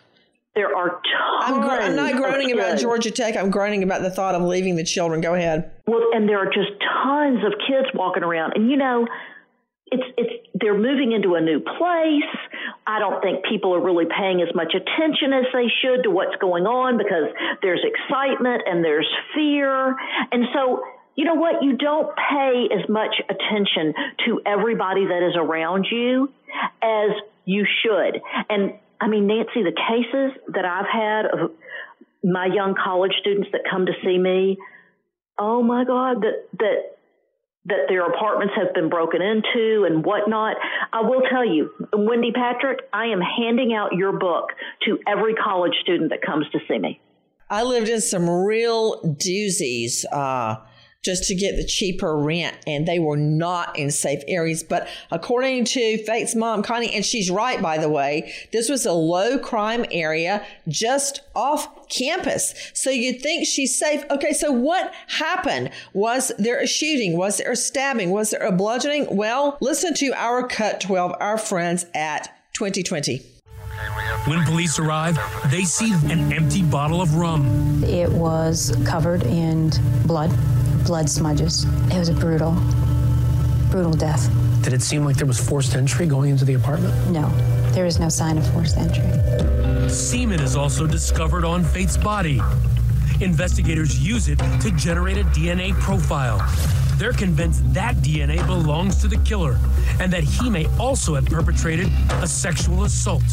there 0.56 0.74
are 0.74 0.90
tons. 0.90 1.66
I'm, 1.68 1.70
I'm 1.70 1.96
not 1.96 2.16
groaning 2.16 2.52
about 2.54 2.80
Georgia 2.80 3.12
Tech. 3.12 3.36
I'm 3.36 3.52
groaning 3.52 3.84
about 3.84 4.02
the 4.02 4.10
thought 4.10 4.36
of 4.36 4.42
leaving 4.42 4.78
the 4.78 4.86
children. 4.86 5.22
Go 5.22 5.36
ahead. 5.36 5.72
Well, 5.86 6.02
and 6.14 6.28
there 6.28 6.40
are 6.40 6.46
just 6.46 6.72
tons 7.04 7.44
of 7.46 7.54
kids 7.68 7.88
walking 7.94 8.24
around, 8.24 8.54
and 8.56 8.72
you 8.72 8.78
know, 8.78 9.06
it's 9.88 10.04
it's 10.18 10.48
they're 10.54 10.78
moving 10.78 11.12
into 11.12 11.36
a 11.36 11.42
new 11.42 11.60
place. 11.60 12.45
I 12.88 13.00
don't 13.00 13.22
think 13.22 13.46
people 13.46 13.74
are 13.74 13.82
really 13.82 14.06
paying 14.06 14.42
as 14.42 14.54
much 14.54 14.76
attention 14.76 15.34
as 15.34 15.46
they 15.52 15.68
should 15.82 16.04
to 16.04 16.12
what's 16.12 16.36
going 16.40 16.68
on 16.68 16.98
because 16.98 17.34
there's 17.62 17.82
excitement 17.84 18.64
and 18.66 18.84
there's 18.84 19.10
fear, 19.34 19.96
and 20.32 20.46
so 20.54 20.84
you 21.16 21.24
know 21.24 21.36
what? 21.36 21.64
You 21.64 21.78
don't 21.78 22.14
pay 22.16 22.68
as 22.76 22.90
much 22.90 23.16
attention 23.30 23.94
to 24.26 24.42
everybody 24.46 25.06
that 25.06 25.26
is 25.26 25.36
around 25.38 25.88
you 25.90 26.30
as 26.82 27.12
you 27.46 27.66
should. 27.82 28.22
And 28.50 28.74
I 29.00 29.08
mean, 29.08 29.28
Nancy, 29.28 29.64
the 29.64 29.72
cases 29.72 30.38
that 30.50 30.66
I've 30.66 30.88
had 30.92 31.26
of 31.26 31.52
my 32.24 32.48
young 32.48 32.76
college 32.76 33.14
students 33.20 33.50
that 33.54 33.62
come 33.70 33.86
to 33.86 33.94
see 34.04 34.18
me, 34.18 34.58
oh 35.38 35.62
my 35.62 35.86
God, 35.86 36.22
that, 36.22 36.48
that 36.60 36.95
that 37.66 37.88
their 37.90 38.06
apartments 38.06 38.54
have 38.56 38.74
been 38.74 38.90
broken 38.90 39.22
into 39.22 39.86
and 39.86 40.06
whatnot. 40.06 40.56
I 40.94 41.02
will 41.02 41.22
tell 41.30 41.46
you, 41.46 41.72
Wendy 41.94 42.32
Patrick, 42.32 42.80
I 42.94 43.08
am 43.08 43.20
handing 43.22 43.74
out 43.74 43.94
your 43.94 44.14
book 44.14 44.50
to 44.86 45.00
every 45.08 45.34
college 45.34 45.74
student 45.82 46.12
that 46.12 46.22
comes 46.22 46.46
to 46.52 46.60
see 46.68 46.78
me. 46.78 47.00
I 47.50 47.64
lived 47.64 47.90
in 47.90 48.02
some 48.02 48.30
real 48.30 49.02
doozies. 49.04 50.04
Uh, 50.12 50.58
just 51.06 51.26
to 51.26 51.36
get 51.36 51.56
the 51.56 51.64
cheaper 51.64 52.18
rent, 52.18 52.58
and 52.66 52.88
they 52.88 52.98
were 52.98 53.16
not 53.16 53.78
in 53.78 53.92
safe 53.92 54.24
areas. 54.28 54.64
But 54.64 54.88
according 55.12 55.66
to 55.66 56.04
Faith's 56.04 56.34
mom, 56.34 56.64
Connie, 56.64 56.92
and 56.94 57.06
she's 57.06 57.30
right, 57.30 57.62
by 57.62 57.78
the 57.78 57.90
way, 57.90 58.34
this 58.52 58.70
was 58.70 58.88
a 58.88 58.92
low 58.92 59.38
crime 59.38 59.86
area 59.92 60.44
just 60.68 61.22
off 61.36 61.88
campus. 61.90 62.56
So 62.74 62.90
you'd 62.90 63.22
think 63.22 63.46
she's 63.46 63.78
safe. 63.78 64.04
Okay, 64.10 64.34
so 64.34 64.52
what 64.52 64.92
happened? 65.08 65.70
Was 65.94 66.32
there 66.40 66.60
a 66.60 66.68
shooting? 66.68 67.16
Was 67.18 67.38
there 67.38 67.52
a 67.52 67.56
stabbing? 67.56 68.10
Was 68.10 68.32
there 68.32 68.42
a 68.42 68.52
bludgeoning? 68.52 69.16
Well, 69.16 69.58
listen 69.62 69.94
to 69.96 70.12
our 70.16 70.48
Cut 70.48 70.82
12, 70.82 71.16
our 71.20 71.38
friends 71.38 71.86
at 71.94 72.36
2020. 72.54 73.22
When 74.26 74.44
police 74.46 74.80
arrive, 74.80 75.20
they 75.52 75.66
see 75.66 75.94
an 76.10 76.34
empty 76.34 76.64
bottle 76.64 77.02
of 77.02 77.16
rum. 77.16 77.84
It 77.84 78.12
was 78.12 78.76
covered 78.86 79.22
in 79.24 79.72
blood 80.08 80.32
blood 80.86 81.10
smudges. 81.10 81.66
It 81.92 81.98
was 81.98 82.10
a 82.10 82.14
brutal, 82.14 82.52
brutal 83.72 83.94
death. 83.94 84.30
Did 84.62 84.74
it 84.74 84.82
seem 84.82 85.04
like 85.04 85.18
there 85.18 85.26
was 85.28 85.40
forced 85.40 85.76
entry 85.76 86.06
going 86.06 86.30
into 86.30 86.46
the 86.46 86.54
apartment? 86.54 86.94
No, 87.12 87.28
there 87.72 87.86
is 87.86 88.00
no 88.00 88.08
sign 88.10 88.38
of 88.38 88.48
forced 88.54 88.78
entry. 88.78 89.90
Semen 89.90 90.40
is 90.40 90.56
also 90.56 90.88
discovered 90.88 91.44
on 91.44 91.64
Faith's 91.64 91.98
body. 91.98 92.40
Investigators 93.22 94.00
use 94.00 94.28
it 94.28 94.40
to 94.62 94.72
generate 94.72 95.18
a 95.18 95.24
DNA 95.26 95.74
profile. 95.74 96.40
They're 96.98 97.14
convinced 97.14 97.62
that 97.74 97.96
DNA 97.98 98.46
belongs 98.48 99.02
to 99.02 99.08
the 99.08 99.18
killer 99.18 99.58
and 100.00 100.12
that 100.14 100.24
he 100.24 100.50
may 100.50 100.66
also 100.80 101.16
have 101.16 101.26
perpetrated 101.26 101.88
a 102.22 102.28
sexual 102.28 102.84
assault. 102.84 103.24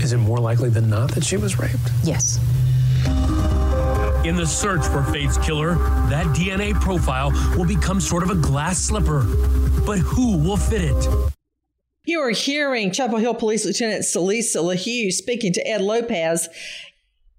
Is 0.00 0.12
it 0.12 0.18
more 0.18 0.38
likely 0.38 0.70
than 0.70 0.88
not 0.88 1.10
that 1.12 1.24
she 1.24 1.36
was 1.36 1.58
raped? 1.58 1.92
Yes. 2.02 2.38
In 4.22 4.36
the 4.36 4.46
search 4.46 4.86
for 4.86 5.02
Faith's 5.02 5.38
killer, 5.38 5.76
that 6.10 6.26
DNA 6.36 6.78
profile 6.78 7.30
will 7.56 7.64
become 7.64 8.00
sort 8.00 8.22
of 8.22 8.28
a 8.28 8.34
glass 8.34 8.78
slipper. 8.78 9.22
But 9.86 9.98
who 9.98 10.36
will 10.36 10.58
fit 10.58 10.82
it? 10.82 11.08
You 12.04 12.20
are 12.20 12.30
hearing 12.30 12.90
Chapel 12.90 13.16
Hill 13.16 13.32
Police 13.32 13.64
Lieutenant 13.64 14.02
Celisa 14.02 14.62
Lehew 14.62 15.10
speaking 15.10 15.54
to 15.54 15.66
Ed 15.66 15.80
Lopez. 15.80 16.50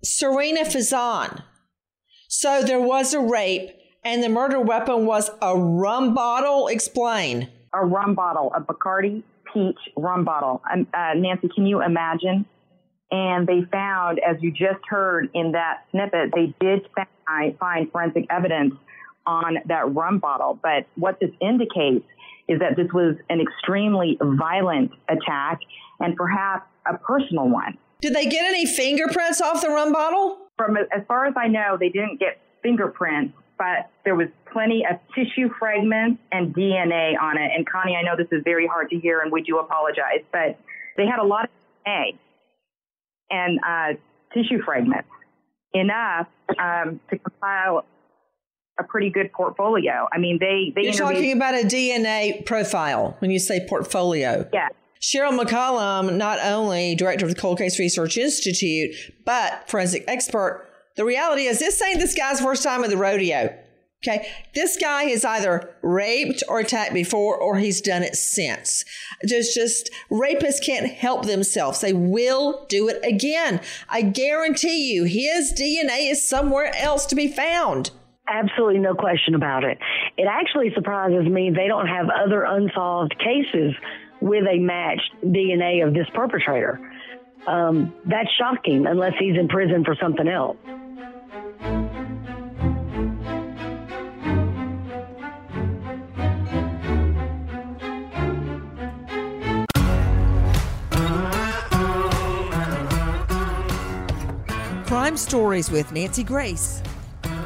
Serena 0.04 0.62
Fazan. 0.62 1.44
So 2.28 2.64
there 2.64 2.82
was 2.82 3.14
a 3.14 3.20
rape, 3.20 3.70
and 4.04 4.24
the 4.24 4.30
murder 4.30 4.60
weapon 4.60 5.06
was 5.06 5.30
a 5.40 5.56
rum 5.56 6.16
bottle. 6.16 6.68
Explain. 6.68 7.48
A 7.76 7.86
rum 7.86 8.16
bottle, 8.16 8.52
a 8.56 8.62
Bacardi 8.62 9.22
peach 9.54 9.78
rum 9.96 10.24
bottle. 10.24 10.64
Um, 10.72 10.88
uh, 10.96 11.14
Nancy, 11.16 11.48
can 11.54 11.68
you 11.68 11.84
imagine 11.84 12.46
and 13.12 13.46
they 13.46 13.62
found, 13.72 14.20
as 14.20 14.38
you 14.42 14.52
just 14.52 14.80
heard 14.88 15.30
in 15.34 15.52
that 15.52 15.86
snippet, 15.92 16.32
they 16.34 16.54
did 16.60 16.88
find, 17.28 17.92
forensic 17.92 18.26
evidence 18.30 18.74
on 19.26 19.58
that 19.66 19.94
rum 19.94 20.20
bottle. 20.20 20.58
But 20.62 20.86
what 20.96 21.20
this 21.20 21.32
indicates 21.40 22.06
is 22.48 22.60
that 22.60 22.76
this 22.76 22.88
was 22.94 23.16
an 23.30 23.40
extremely 23.42 24.18
violent 24.22 24.92
attack 25.10 25.60
and 26.00 26.16
perhaps 26.16 26.66
a 26.86 26.98
personal 26.98 27.50
one. 27.50 27.78
Did 28.02 28.16
they 28.16 28.26
get 28.26 28.46
any 28.46 28.66
fingerprints 28.66 29.42
off 29.42 29.62
the 29.62 29.70
rum 29.70 29.94
bottle? 29.94 30.38
From 30.58 30.78
as 30.78 31.04
far 31.08 31.26
as 31.28 31.34
I 31.38 31.48
know, 31.48 31.78
they 31.80 31.90
didn't 31.90 32.20
get 32.20 32.42
fingerprints, 32.64 33.38
but 33.58 33.92
there 34.04 34.16
was 34.16 34.28
plenty 34.52 34.86
of 34.90 35.00
tissue 35.14 35.50
fragments 35.60 36.22
and 36.32 36.54
DNA 36.56 37.14
on 37.22 37.38
it. 37.38 37.52
And 37.56 37.68
Connie, 37.70 37.96
I 37.96 38.02
know 38.02 38.16
this 38.18 38.28
is 38.32 38.44
very 38.44 38.68
hard 38.68 38.90
to 38.90 38.98
hear, 38.98 39.20
and 39.20 39.32
we 39.32 39.44
do 39.44 39.60
apologize, 39.60 40.24
but 40.32 40.60
they 40.98 41.06
had 41.06 41.20
a 41.20 41.24
lot 41.24 41.46
of 41.46 41.50
DNA 41.86 42.18
and 43.32 43.60
uh, 43.66 44.00
tissue 44.34 44.62
fragments 44.64 45.08
enough 45.74 46.28
um, 46.60 47.00
to 47.10 47.18
compile 47.18 47.86
a 48.80 48.84
pretty 48.84 49.10
good 49.10 49.32
portfolio. 49.32 50.08
I 50.12 50.18
mean, 50.18 50.38
they 50.40 50.72
they 50.76 50.84
you're 50.84 50.94
talking 50.94 51.32
about 51.32 51.54
a 51.56 51.66
DNA 51.66 52.46
profile 52.46 53.16
when 53.20 53.32
you 53.32 53.40
say 53.40 53.66
portfolio. 53.68 54.50
Yeah. 54.54 54.70
Sheryl 55.02 55.38
McCollum, 55.40 56.16
not 56.16 56.40
only 56.44 56.94
director 56.94 57.26
of 57.26 57.34
the 57.34 57.40
Cold 57.40 57.58
Case 57.58 57.80
Research 57.80 58.18
Institute, 58.18 58.92
but 59.26 59.68
forensic 59.68 60.04
expert. 60.08 60.68
The 60.96 61.06
reality 61.06 61.44
is, 61.44 61.58
this 61.58 61.82
ain't 61.82 62.00
this 62.00 62.14
guy's 62.14 62.40
first 62.40 62.62
time 62.62 62.84
at 62.84 62.92
the 62.92 62.98
rodeo. 62.98 63.58
Okay. 64.04 64.28
This 64.56 64.78
guy 64.78 65.04
has 65.06 65.24
either 65.24 65.76
raped 65.84 66.42
or 66.50 66.60
attacked 66.60 66.94
before 66.94 67.38
or 67.38 67.58
he's 67.58 67.82
done 67.82 68.02
it 68.02 68.16
since. 68.16 68.84
Just, 69.28 69.54
just 69.54 69.92
rapists 70.10 70.66
can't 70.66 70.92
help 70.92 71.28
themselves. 71.28 71.82
They 71.82 71.94
will 71.94 72.66
do 72.68 72.88
it 72.88 73.00
again. 73.04 73.62
I 73.90 74.02
guarantee 74.02 74.92
you 74.92 75.04
his 75.04 75.54
DNA 75.54 76.10
is 76.10 76.28
somewhere 76.28 76.74
else 76.76 77.06
to 77.08 77.16
be 77.16 77.28
found. 77.28 77.92
Absolutely 78.28 78.80
no 78.80 78.96
question 78.96 79.36
about 79.36 79.64
it. 79.64 79.78
It 80.18 80.26
actually 80.28 80.74
surprises 80.74 81.28
me 81.28 81.52
they 81.52 81.68
don't 81.68 81.88
have 81.88 82.08
other 82.10 82.44
unsolved 82.44 83.16
cases 83.20 83.76
with 84.20 84.46
a 84.48 84.58
matched 84.58 85.12
DNA 85.26 85.86
of 85.86 85.94
this 85.94 86.08
perpetrator. 86.16 86.80
Um, 87.46 87.94
that's 88.06 88.30
shocking 88.40 88.88
unless 88.88 89.14
he's 89.20 89.38
in 89.38 89.48
prison 89.48 89.84
for 89.84 89.96
something 90.02 90.28
else. 90.28 90.58
Crime 105.02 105.18
Stories 105.18 105.72
with 105.72 105.92
Nancy 105.92 106.24
Grace. 106.24 106.80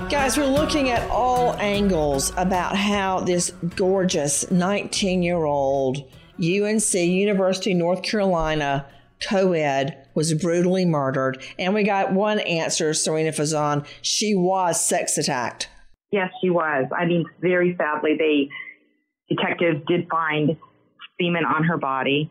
Guys, 0.09 0.37
we're 0.37 0.45
looking 0.45 0.89
at 0.89 1.09
all 1.09 1.53
angles 1.53 2.33
about 2.35 2.75
how 2.75 3.21
this 3.21 3.51
gorgeous 3.77 4.51
19 4.51 5.23
year 5.23 5.45
old 5.45 5.99
UNC, 6.37 6.93
University 6.93 7.73
North 7.73 8.03
Carolina 8.03 8.85
co 9.25 9.53
ed, 9.53 10.05
was 10.15 10.33
brutally 10.33 10.83
murdered. 10.83 11.41
And 11.57 11.73
we 11.73 11.83
got 11.83 12.11
one 12.11 12.39
answer, 12.41 12.93
Serena 12.93 13.31
Fazan. 13.31 13.87
She 14.01 14.35
was 14.35 14.85
sex 14.85 15.17
attacked. 15.17 15.69
Yes, 16.11 16.31
she 16.41 16.49
was. 16.49 16.87
I 16.93 17.05
mean, 17.05 17.23
very 17.39 17.73
sadly, 17.77 18.17
they 18.19 18.49
detectives 19.33 19.79
did 19.87 20.09
find 20.09 20.57
semen 21.17 21.45
on 21.45 21.63
her 21.63 21.77
body. 21.77 22.29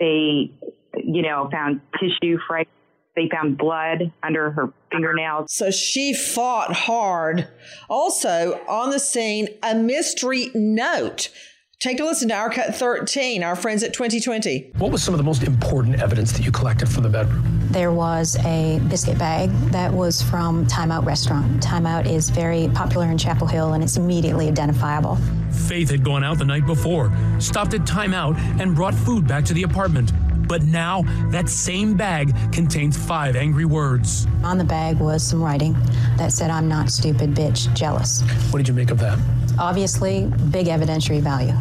They, 0.00 0.50
you 0.94 1.20
know, 1.20 1.46
found 1.52 1.82
tissue 2.00 2.38
fragments 2.48 2.75
they 3.16 3.28
found 3.28 3.58
blood 3.58 4.12
under 4.22 4.50
her 4.52 4.72
fingernails. 4.92 5.52
So 5.52 5.70
she 5.70 6.14
fought 6.14 6.72
hard. 6.72 7.48
Also, 7.88 8.60
on 8.68 8.90
the 8.90 9.00
scene, 9.00 9.48
a 9.62 9.74
mystery 9.74 10.50
note. 10.54 11.30
Take 11.78 12.00
a 12.00 12.04
listen 12.04 12.28
to 12.30 12.34
our 12.34 12.48
cut 12.48 12.74
13, 12.74 13.42
our 13.42 13.54
friends 13.54 13.82
at 13.82 13.92
2020. 13.92 14.72
What 14.78 14.90
was 14.90 15.02
some 15.02 15.12
of 15.12 15.18
the 15.18 15.24
most 15.24 15.42
important 15.42 16.00
evidence 16.00 16.32
that 16.32 16.42
you 16.42 16.50
collected 16.50 16.88
from 16.88 17.02
the 17.02 17.10
bedroom? 17.10 17.44
There 17.70 17.92
was 17.92 18.36
a 18.46 18.80
biscuit 18.88 19.18
bag 19.18 19.50
that 19.72 19.92
was 19.92 20.22
from 20.22 20.66
Timeout 20.66 21.04
Restaurant. 21.04 21.62
Timeout 21.62 22.06
is 22.06 22.30
very 22.30 22.68
popular 22.68 23.10
in 23.10 23.18
Chapel 23.18 23.46
Hill 23.46 23.74
and 23.74 23.84
it's 23.84 23.98
immediately 23.98 24.48
identifiable. 24.48 25.18
Faith 25.50 25.90
had 25.90 26.02
gone 26.02 26.24
out 26.24 26.38
the 26.38 26.46
night 26.46 26.64
before, 26.64 27.12
stopped 27.38 27.74
at 27.74 27.82
Timeout, 27.82 28.38
and 28.58 28.74
brought 28.74 28.94
food 28.94 29.28
back 29.28 29.44
to 29.44 29.52
the 29.52 29.62
apartment. 29.64 30.12
But 30.46 30.62
now 30.62 31.02
that 31.30 31.48
same 31.48 31.96
bag 31.96 32.34
contains 32.52 32.96
five 32.96 33.36
angry 33.36 33.64
words. 33.64 34.26
On 34.42 34.58
the 34.58 34.64
bag 34.64 34.98
was 34.98 35.22
some 35.22 35.42
writing 35.42 35.74
that 36.16 36.32
said, 36.32 36.50
I'm 36.50 36.68
not 36.68 36.90
stupid, 36.90 37.34
bitch, 37.34 37.72
jealous. 37.74 38.22
What 38.50 38.58
did 38.58 38.68
you 38.68 38.74
make 38.74 38.90
of 38.90 38.98
that? 38.98 39.18
Obviously, 39.58 40.26
big 40.50 40.66
evidentiary 40.66 41.20
value. 41.20 41.54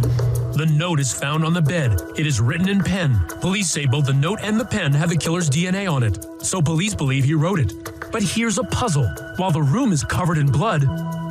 The 0.55 0.65
note 0.65 0.99
is 0.99 1.13
found 1.13 1.43
on 1.43 1.53
the 1.53 1.61
bed. 1.61 1.99
It 2.17 2.25
is 2.25 2.39
written 2.39 2.69
in 2.69 2.81
pen. 2.81 3.19
Police 3.41 3.69
say 3.69 3.85
both 3.85 4.05
the 4.05 4.13
note 4.13 4.39
and 4.41 4.57
the 4.59 4.65
pen 4.65 4.93
have 4.93 5.09
the 5.09 5.17
killer's 5.17 5.49
DNA 5.49 5.91
on 5.91 6.01
it, 6.01 6.25
so 6.41 6.61
police 6.61 6.95
believe 6.95 7.25
he 7.25 7.33
wrote 7.33 7.59
it. 7.59 7.73
But 8.11 8.23
here's 8.23 8.57
a 8.57 8.63
puzzle. 8.63 9.05
While 9.35 9.51
the 9.51 9.61
room 9.61 9.91
is 9.91 10.03
covered 10.03 10.37
in 10.37 10.47
blood, 10.47 10.81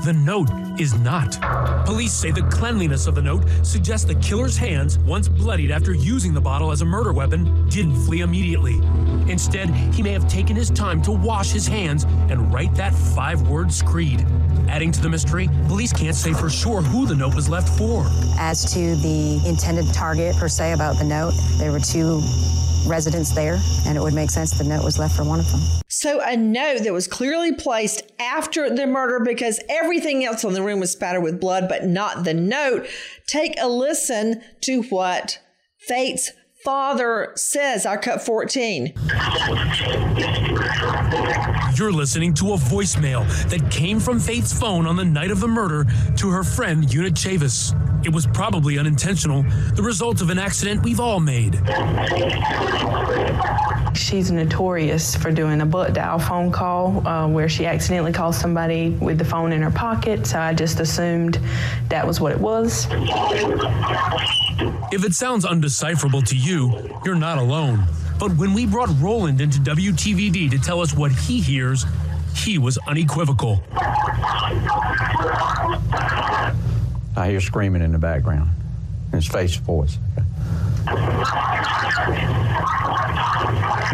the 0.05 0.13
note 0.13 0.51
is 0.79 0.95
not. 0.99 1.41
Police 1.87 2.13
say 2.13 2.31
the 2.31 2.43
cleanliness 2.51 3.07
of 3.07 3.15
the 3.15 3.23
note 3.23 3.45
suggests 3.63 4.05
the 4.05 4.15
killer's 4.17 4.59
hands, 4.59 4.99
once 4.99 5.29
bloodied 5.29 5.71
after 5.71 5.95
using 5.95 6.35
the 6.35 6.41
bottle 6.41 6.71
as 6.71 6.83
a 6.83 6.85
murder 6.85 7.15
weapon, 7.15 7.67
didn't 7.71 7.97
flee 8.05 8.21
immediately. 8.21 8.75
Instead, 9.31 9.71
he 9.95 10.03
may 10.03 10.13
have 10.13 10.29
taken 10.29 10.55
his 10.55 10.69
time 10.71 11.01
to 11.01 11.13
wash 11.13 11.51
his 11.51 11.67
hands 11.67 12.05
and 12.29 12.53
write 12.53 12.75
that 12.75 12.95
five 12.95 13.49
word 13.49 13.73
screed. 13.73 14.27
Adding 14.69 14.93
to 14.93 15.01
the 15.01 15.09
mystery, 15.09 15.49
police 15.69 15.93
can't 15.93 16.17
say 16.17 16.33
for 16.33 16.51
sure 16.51 16.81
who 16.83 17.07
the 17.07 17.15
note 17.15 17.35
was 17.35 17.49
left 17.49 17.69
for. 17.79 18.07
As 18.39 18.73
to 18.75 18.97
the 18.97 19.43
intended 19.47 19.93
target, 19.95 20.37
per 20.37 20.49
se, 20.49 20.73
about 20.73 20.99
the 20.99 21.05
note, 21.05 21.35
there 21.59 21.73
were 21.73 21.81
two 21.81 22.21
residents 22.87 23.35
there, 23.35 23.59
and 23.87 23.97
it 23.97 24.01
would 24.01 24.15
make 24.15 24.31
sense 24.31 24.51
the 24.57 24.65
note 24.65 24.85
was 24.85 24.99
left 24.99 25.17
for 25.17 25.25
one 25.25 25.41
of 25.41 25.51
them. 25.51 25.61
So, 25.89 26.21
a 26.21 26.37
note 26.37 26.83
that 26.85 26.93
was 26.93 27.07
clearly 27.07 27.53
placed 27.55 28.03
after 28.19 28.69
the 28.69 28.87
murder 28.87 29.21
because 29.25 29.61
everything 29.69 30.25
else 30.25 30.45
in 30.45 30.53
the 30.53 30.63
room 30.63 30.81
was 30.81 30.93
spattered 30.93 31.23
with 31.23 31.41
blood, 31.41 31.69
but 31.69 31.87
not 31.87 32.25
the 32.25 32.35
note. 32.35 32.87
Take 33.27 33.55
a 33.61 33.69
listen 33.69 34.43
to 34.63 34.83
what 34.85 35.39
Faith's 35.79 36.33
father 36.65 37.33
says. 37.37 37.87
I 37.87 37.97
cut 37.97 38.23
14. 38.23 38.95
You're 41.77 41.93
listening 41.93 42.35
to 42.35 42.53
a 42.53 42.57
voicemail 42.57 43.27
that 43.49 43.69
came 43.69 43.99
from 43.99 44.21
Faith's 44.21 44.53
phone 44.53 44.87
on 44.87 44.95
the 44.95 45.05
night 45.05 45.33
of 45.33 45.41
the 45.41 45.49
murder 45.49 45.85
to 46.19 46.31
her 46.31 46.45
friend 46.45 46.93
Una 46.95 47.11
Chavis. 47.11 47.75
It 48.07 48.13
was 48.13 48.29
probably 48.29 48.79
unintentional, 48.79 49.43
the 49.75 49.83
result 49.83 50.21
of 50.21 50.31
an 50.31 50.39
accident 50.39 50.85
we've 50.85 51.01
all 51.01 51.19
made. 51.19 51.55
She's 53.97 54.31
notorious 54.31 55.17
for 55.17 55.33
doing 55.33 55.63
a 55.63 55.67
butt 55.67 55.95
dial 55.95 56.21
phone 56.21 56.53
call 56.53 57.05
uh, 57.09 57.27
where 57.27 57.49
she 57.49 57.67
accidentally 57.67 58.13
calls 58.13 58.39
somebody 58.39 58.91
with 58.91 59.19
the 59.19 59.25
phone 59.25 59.53
in 59.53 59.61
her 59.63 59.71
pocket. 59.73 60.29
So 60.29 60.39
I 60.39 60.55
just 60.55 60.79
assumed 60.79 61.41
that 61.89 62.07
was 62.07 62.21
what 62.21 62.31
it 62.31 62.39
was. 62.39 62.87
If 64.93 65.05
it 65.05 65.15
sounds 65.15 65.45
undecipherable 65.45 66.23
to 66.29 66.37
you, 66.37 67.01
you're 67.05 67.17
not 67.17 67.39
alone. 67.39 67.85
But 68.19 68.37
when 68.37 68.55
we 68.55 68.67
brought 68.67 68.91
Roland 69.01 69.41
into 69.41 69.59
WTVD 69.59 70.51
to 70.51 70.59
tell 70.59 70.81
us 70.81 70.95
what 70.95 71.13
he 71.13 71.41
hears, 71.41 71.85
he 72.35 72.59
was 72.59 72.79
unequivocal. 72.87 73.63
I 77.17 77.29
hear 77.29 77.41
screaming 77.41 77.83
in 77.83 77.93
the 77.93 77.99
background. 77.99 78.51
His 79.13 79.27
face 79.27 79.57
voice. 79.57 79.99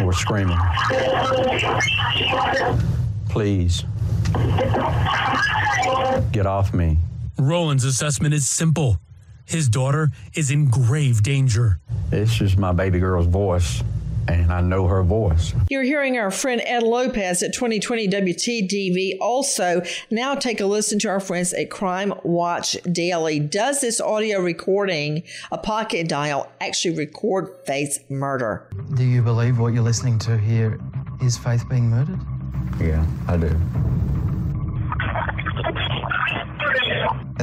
We're 0.01 0.13
screaming. 0.13 0.57
Please. 3.29 3.83
Get 6.31 6.45
off 6.45 6.73
me. 6.73 6.97
Roland's 7.37 7.83
assessment 7.85 8.33
is 8.33 8.47
simple. 8.47 8.97
His 9.45 9.67
daughter 9.67 10.09
is 10.33 10.49
in 10.51 10.69
grave 10.69 11.21
danger. 11.23 11.79
This 12.09 12.41
is 12.41 12.57
my 12.57 12.71
baby 12.71 12.99
girl's 12.99 13.27
voice, 13.27 13.83
and 14.39 14.51
I 14.51 14.61
know 14.61 14.87
her 14.87 15.03
voice. 15.03 15.53
You're 15.69 15.83
hearing 15.83 16.17
our 16.17 16.31
friend 16.31 16.61
Ed 16.65 16.83
Lopez 16.83 17.43
at 17.43 17.53
2020 17.53 18.07
WTVD. 18.07 19.17
Also, 19.19 19.81
now 20.09 20.35
take 20.35 20.59
a 20.61 20.65
listen 20.65 20.99
to 20.99 21.09
our 21.09 21.19
friends 21.19 21.53
at 21.53 21.69
Crime 21.69 22.13
Watch 22.23 22.77
Daily. 22.91 23.39
Does 23.39 23.81
this 23.81 23.99
audio 23.99 24.39
recording, 24.39 25.23
a 25.51 25.57
pocket 25.57 26.07
dial, 26.07 26.51
actually 26.59 26.95
record 26.95 27.49
Faith's 27.65 27.99
murder? 28.09 28.67
Do 28.95 29.03
you 29.03 29.21
believe 29.21 29.59
what 29.59 29.73
you're 29.73 29.83
listening 29.83 30.19
to 30.19 30.37
here 30.37 30.79
is 31.21 31.37
Faith 31.37 31.67
being 31.69 31.89
murdered? 31.89 32.19
Yeah, 32.79 33.05
I 33.27 33.37
do. 33.37 33.59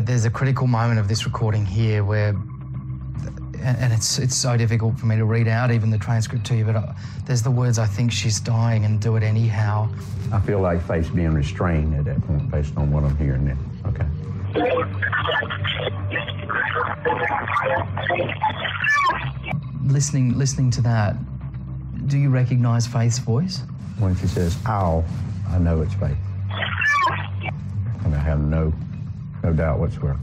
There's 0.03 0.25
a 0.25 0.31
critical 0.31 0.67
moment 0.67 1.01
of 1.01 1.09
this 1.09 1.25
recording 1.25 1.67
here 1.67 2.05
where, 2.05 2.35
and 3.63 3.93
it's 3.93 4.19
it's 4.19 4.37
so 4.37 4.57
difficult 4.57 4.99
for 4.99 5.07
me 5.07 5.17
to 5.17 5.25
read 5.25 5.49
out 5.49 5.71
even 5.71 5.91
the 5.91 5.99
transcript 5.99 6.45
to 6.47 6.57
you, 6.57 6.65
but 6.65 6.77
uh, 6.77 6.93
there's 7.25 7.43
the 7.43 7.51
words, 7.51 7.79
I 7.79 7.87
think 7.87 8.13
she's 8.13 8.41
dying 8.41 8.85
and 8.85 9.01
do 9.01 9.17
it 9.17 9.23
anyhow. 9.23 9.89
I 10.33 10.41
feel 10.41 10.61
like 10.61 10.83
Faith's 10.87 11.09
being 11.09 11.35
restrained 11.35 11.95
at 11.95 12.05
that 12.05 12.21
point 12.27 12.51
based 12.51 12.77
on 12.77 12.91
what 12.91 13.05
I'm 13.05 13.17
hearing 13.17 13.47
now. 13.47 13.57
Okay. 13.89 14.07
Listening, 19.87 20.39
listening 20.39 20.71
to 20.73 20.83
that, 20.83 21.17
do 22.09 22.19
you 22.19 22.31
recognize 22.31 22.87
Faith's 22.87 23.19
voice? 23.19 23.63
When 23.99 24.15
she 24.17 24.27
says, 24.27 24.57
ow, 24.67 25.05
I 25.51 25.59
know 25.59 25.83
it's 25.83 25.95
Faith. 25.95 26.17
And 28.05 28.15
I 28.15 28.19
have 28.19 28.41
no, 28.41 28.73
no 29.43 29.53
doubt 29.53 29.79
whatsoever. 29.79 30.19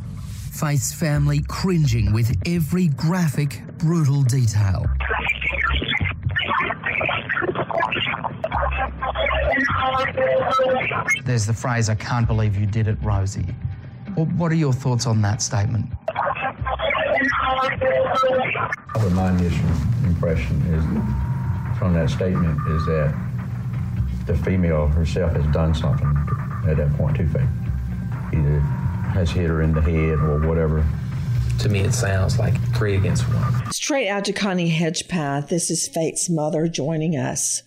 Faith's 0.56 0.94
family 0.94 1.42
cringing 1.50 2.14
with 2.14 2.34
every 2.46 2.88
graphic, 2.88 3.62
brutal 3.78 4.24
detail. 4.24 4.86
There's 11.26 11.46
the 11.46 11.54
phrase, 11.54 11.90
I 11.90 11.96
can't 11.96 12.26
believe 12.26 12.56
you 12.56 12.66
did 12.66 12.88
it, 12.88 12.98
Rosie. 13.02 13.54
What, 14.14 14.30
what 14.36 14.50
are 14.50 14.56
your 14.56 14.72
thoughts 14.72 15.06
on 15.06 15.22
that 15.24 15.42
statement? 15.42 15.92
My 19.12 19.32
initial 19.32 19.68
impression 20.06 20.62
is 20.74 21.78
from 21.78 21.94
that 21.96 22.10
statement 22.10 22.66
is 22.70 22.86
that 22.86 23.14
the 24.26 24.38
female 24.38 24.88
herself 24.88 25.34
has 25.34 25.46
done 25.48 25.76
something 25.76 26.08
at 26.66 26.78
that 26.78 26.94
point 26.94 27.18
to 27.18 27.28
Faith. 27.28 27.50
Either 29.16 29.26
has 29.26 29.32
hit 29.32 29.50
her 29.50 29.62
in 29.62 29.74
the 29.74 29.82
head 29.82 30.20
or 30.20 30.46
whatever. 30.46 30.86
To 31.60 31.70
me, 31.70 31.80
it 31.80 31.94
sounds 31.94 32.38
like 32.38 32.54
three 32.76 32.96
against 32.96 33.24
one. 33.34 33.72
Straight 33.72 34.10
out 34.10 34.26
to 34.26 34.34
Connie 34.34 34.70
Hedgepeth, 34.70 35.48
this 35.48 35.72
is 35.72 35.88
Faith's 35.88 36.30
mother 36.30 36.68
joining 36.68 37.16
us. 37.16 37.64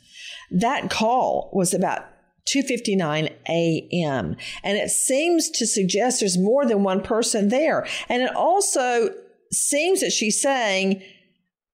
That 0.50 0.90
call 0.90 1.50
was 1.54 1.72
about 1.72 2.04
2:59 2.46 3.30
a.m. 3.48 4.36
and 4.62 4.78
it 4.78 4.90
seems 4.90 5.50
to 5.50 5.66
suggest 5.66 6.20
there's 6.20 6.38
more 6.38 6.66
than 6.66 6.82
one 6.82 7.02
person 7.02 7.48
there. 7.48 7.86
And 8.08 8.22
it 8.22 8.34
also 8.34 9.10
seems 9.50 10.00
that 10.00 10.12
she's 10.12 10.40
saying 10.40 11.02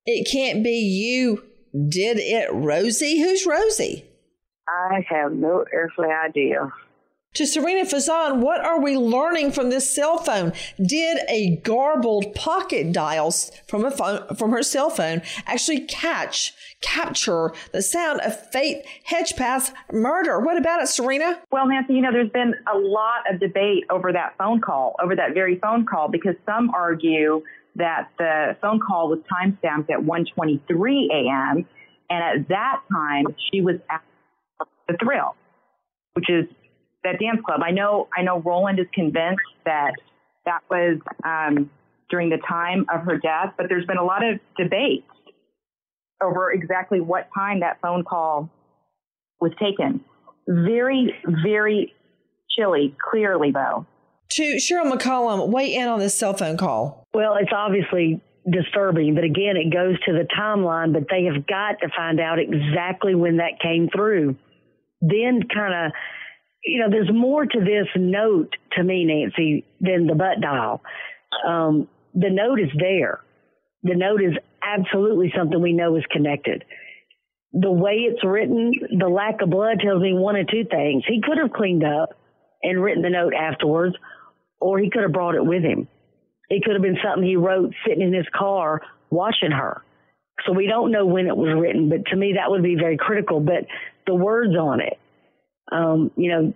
it 0.07 0.29
can't 0.31 0.63
be 0.63 0.79
you 0.79 1.43
did 1.89 2.19
it, 2.19 2.49
Rosie. 2.53 3.21
Who's 3.21 3.47
Rosie? 3.47 4.05
I 4.69 5.05
have 5.09 5.33
no 5.33 5.65
earthly 5.73 6.09
idea. 6.09 6.73
To 7.35 7.47
Serena 7.47 7.85
Fazan, 7.85 8.39
what 8.39 8.61
are 8.61 8.81
we 8.81 8.97
learning 8.97 9.51
from 9.51 9.69
this 9.69 9.91
cell 9.91 10.19
phone? 10.19 10.53
Did 10.81 11.19
a 11.29 11.57
garbled 11.65 12.33
pocket 12.37 12.93
dial 12.93 13.33
from 13.67 13.85
a 13.85 13.91
phone 13.91 14.37
from 14.37 14.53
her 14.53 14.63
cell 14.63 14.89
phone 14.89 15.21
actually 15.45 15.81
catch 15.81 16.55
capture 16.81 17.53
the 17.73 17.83
sound 17.83 18.21
of 18.21 18.39
Faith 18.53 18.87
Hedgepeth's 19.03 19.73
murder? 19.93 20.39
What 20.39 20.57
about 20.59 20.81
it, 20.81 20.87
Serena? 20.87 21.41
Well, 21.51 21.67
Nancy, 21.67 21.95
you 21.95 22.03
know, 22.03 22.13
there's 22.13 22.31
been 22.31 22.55
a 22.73 22.79
lot 22.79 23.29
of 23.29 23.41
debate 23.41 23.83
over 23.91 24.13
that 24.13 24.37
phone 24.39 24.61
call, 24.61 24.95
over 25.03 25.17
that 25.17 25.35
very 25.35 25.59
phone 25.59 25.87
call, 25.87 26.09
because 26.09 26.37
some 26.47 26.71
argue 26.71 27.43
that 27.75 28.11
the 28.17 28.57
phone 28.63 28.79
call 28.79 29.09
was 29.09 29.19
time 29.29 29.59
stamped 29.59 29.91
at 29.91 29.99
1:23 29.99 31.09
a.m. 31.11 31.67
and 32.11 32.43
at 32.43 32.49
that 32.49 32.81
time 32.93 33.25
she 33.51 33.61
was 33.61 33.75
at 33.91 34.03
the 34.87 34.97
thrill, 35.03 35.35
which 36.13 36.31
is 36.31 36.47
that 37.05 37.19
dance 37.21 37.41
club. 37.45 37.61
I 37.65 37.71
know, 37.71 38.09
I 38.17 38.23
know 38.23 38.41
Roland 38.41 38.79
is 38.81 38.87
convinced 38.93 39.41
that 39.65 39.93
that 40.47 40.61
was 40.71 40.99
um, 41.25 41.71
during 42.11 42.31
the 42.31 42.39
time 42.49 42.87
of 42.93 43.03
her 43.03 43.19
death, 43.19 43.55
but 43.57 43.67
there's 43.69 43.87
been 43.87 43.99
a 43.99 44.05
lot 44.05 44.25
of 44.25 44.41
debate 44.57 45.05
over 46.23 46.53
exactly 46.53 47.01
what 47.01 47.29
time 47.35 47.61
that 47.61 47.81
phone 47.81 48.05
call 48.05 48.51
was 49.41 49.53
taken. 49.61 50.01
Very, 50.47 51.15
very 51.43 51.95
chilly, 52.57 52.95
clearly 53.11 53.51
though. 53.53 53.87
To 54.31 54.43
Sheryl 54.57 54.91
McCollum, 54.91 55.49
weigh 55.49 55.75
in 55.75 55.87
on 55.87 55.99
this 55.99 56.15
cell 56.15 56.35
phone 56.35 56.57
call. 56.57 57.05
Well, 57.15 57.37
it's 57.41 57.53
obviously 57.55 58.21
disturbing, 58.51 59.15
but 59.15 59.25
again, 59.25 59.57
it 59.57 59.73
goes 59.73 59.99
to 60.05 60.13
the 60.13 60.27
timeline, 60.39 60.93
but 60.93 61.05
they 61.11 61.25
have 61.25 61.47
got 61.47 61.81
to 61.81 61.89
find 61.97 62.21
out 62.21 62.39
exactly 62.39 63.15
when 63.15 63.39
that 63.39 63.61
came 63.63 63.89
through. 63.95 64.37
Then 65.01 65.43
kind 65.53 65.87
of 65.87 65.93
you 66.65 66.81
know, 66.81 66.91
there's 66.91 67.13
more 67.13 67.45
to 67.45 67.61
this 67.61 67.89
note 67.97 68.57
to 68.73 68.83
me, 68.83 69.05
Nancy, 69.05 69.65
than 69.81 70.07
the 70.07 70.15
butt 70.15 70.41
dial. 70.41 70.83
Um, 71.47 71.89
the 72.15 72.31
note 72.31 72.61
is 72.61 72.71
there. 72.79 73.21
The 73.83 73.95
note 73.95 74.23
is 74.23 74.33
absolutely 74.63 75.33
something 75.37 75.61
we 75.61 75.73
know 75.73 75.97
is 75.97 76.05
connected. 76.11 76.65
The 77.53 77.71
way 77.71 78.09
it's 78.11 78.25
written, 78.25 78.73
the 78.99 79.09
lack 79.09 79.43
of 79.43 79.51
blood 79.51 79.81
tells 79.85 80.03
me 80.03 80.15
one 80.15 80.37
of 80.37 80.49
two 80.49 80.65
things. 80.65 81.05
He 81.07 81.21
could 81.23 81.39
have 81.39 81.53
cleaned 81.53 81.85
up 81.85 82.19
and 82.63 82.83
written 82.83 83.03
the 83.03 83.11
note 83.11 83.35
afterwards, 83.35 83.95
or 84.59 84.79
he 84.79 84.91
could 84.91 85.03
have 85.03 85.13
brought 85.13 85.35
it 85.35 85.45
with 85.45 85.63
him. 85.63 85.87
It 86.49 86.65
could 86.65 86.75
have 86.75 86.83
been 86.83 86.99
something 87.05 87.23
he 87.23 87.37
wrote 87.37 87.75
sitting 87.87 88.03
in 88.03 88.15
his 88.15 88.27
car 88.35 88.81
watching 89.11 89.51
her. 89.51 89.83
So 90.47 90.53
we 90.53 90.67
don't 90.67 90.91
know 90.91 91.07
when 91.07 91.27
it 91.27 91.37
was 91.37 91.55
written, 91.57 91.89
but 91.89 92.07
to 92.07 92.17
me 92.17 92.35
that 92.37 92.51
would 92.51 92.63
be 92.63 92.75
very 92.75 92.97
critical. 92.97 93.41
But 93.41 93.67
the 94.07 94.15
words 94.15 94.57
on 94.57 94.81
it, 94.81 94.99
um, 95.71 96.11
you 96.17 96.31
know, 96.31 96.55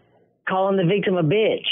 calling 0.49 0.77
the 0.77 0.85
victim 0.85 1.17
a 1.17 1.23
bitch, 1.23 1.67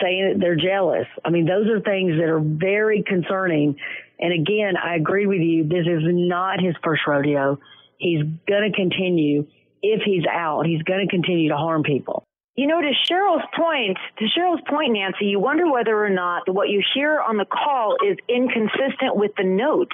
saying 0.00 0.32
that 0.32 0.40
they're 0.40 0.56
jealous. 0.56 1.06
I 1.24 1.30
mean, 1.30 1.46
those 1.46 1.68
are 1.68 1.80
things 1.80 2.12
that 2.18 2.28
are 2.28 2.40
very 2.40 3.02
concerning. 3.06 3.76
And 4.18 4.32
again, 4.32 4.74
I 4.76 4.96
agree 4.96 5.26
with 5.26 5.40
you. 5.40 5.64
This 5.64 5.86
is 5.86 6.02
not 6.04 6.60
his 6.60 6.74
first 6.82 7.02
rodeo. 7.06 7.58
He's 7.98 8.22
going 8.48 8.70
to 8.70 8.76
continue. 8.76 9.46
If 9.82 10.02
he's 10.04 10.24
out, 10.30 10.66
he's 10.66 10.82
going 10.82 11.06
to 11.06 11.10
continue 11.10 11.50
to 11.50 11.56
harm 11.56 11.82
people. 11.82 12.24
You 12.58 12.66
know, 12.66 12.80
to 12.80 12.90
Sheryl's 13.06 13.46
point, 13.54 13.96
to 14.18 14.24
Sheryl's 14.24 14.60
point, 14.68 14.94
Nancy, 14.94 15.26
you 15.26 15.38
wonder 15.38 15.70
whether 15.70 15.94
or 16.04 16.10
not 16.10 16.52
what 16.52 16.68
you 16.68 16.82
hear 16.92 17.20
on 17.20 17.36
the 17.36 17.44
call 17.44 17.94
is 18.04 18.18
inconsistent 18.28 19.14
with 19.14 19.30
the 19.36 19.44
note, 19.44 19.92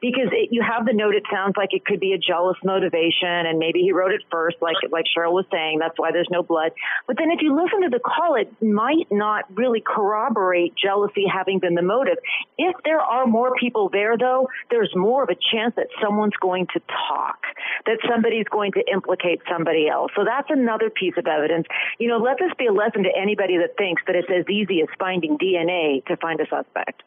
because 0.00 0.28
it, 0.30 0.50
you 0.52 0.62
have 0.62 0.86
the 0.86 0.92
note. 0.92 1.16
It 1.16 1.24
sounds 1.28 1.54
like 1.56 1.70
it 1.72 1.84
could 1.84 1.98
be 1.98 2.12
a 2.12 2.18
jealous 2.18 2.56
motivation, 2.62 3.26
and 3.50 3.58
maybe 3.58 3.80
he 3.80 3.90
wrote 3.90 4.12
it 4.12 4.22
first, 4.30 4.58
like 4.62 4.76
like 4.92 5.06
Sheryl 5.10 5.32
was 5.32 5.44
saying. 5.50 5.80
That's 5.80 5.98
why 5.98 6.12
there's 6.12 6.30
no 6.30 6.44
blood. 6.44 6.70
But 7.08 7.18
then, 7.18 7.32
if 7.32 7.42
you 7.42 7.50
listen 7.52 7.82
to 7.82 7.90
the 7.90 7.98
call, 7.98 8.36
it 8.36 8.46
might 8.62 9.10
not 9.10 9.46
really 9.56 9.82
corroborate 9.84 10.76
jealousy 10.76 11.24
having 11.26 11.58
been 11.58 11.74
the 11.74 11.82
motive. 11.82 12.18
If 12.56 12.76
there 12.84 13.00
are 13.00 13.26
more 13.26 13.56
people 13.58 13.88
there, 13.90 14.16
though, 14.16 14.46
there's 14.70 14.92
more 14.94 15.24
of 15.24 15.30
a 15.30 15.38
chance 15.50 15.74
that 15.74 15.88
someone's 16.00 16.38
going 16.40 16.68
to 16.74 16.80
talk, 17.10 17.42
that 17.86 17.98
somebody's 18.08 18.46
going 18.46 18.70
to 18.78 18.84
implicate 18.86 19.40
somebody 19.50 19.88
else. 19.88 20.12
So 20.14 20.22
that's 20.24 20.46
another 20.48 20.90
piece 20.90 21.14
of 21.18 21.26
evidence 21.26 21.66
know, 22.08 22.18
let 22.18 22.38
this 22.38 22.52
be 22.58 22.66
a 22.66 22.72
lesson 22.72 23.04
to 23.04 23.10
anybody 23.16 23.56
that 23.58 23.76
thinks 23.76 24.02
that 24.06 24.16
it's 24.16 24.28
as 24.30 24.44
easy 24.50 24.80
as 24.80 24.88
finding 24.98 25.38
DNA 25.38 26.04
to 26.06 26.16
find 26.16 26.40
a 26.40 26.46
suspect. 26.48 27.02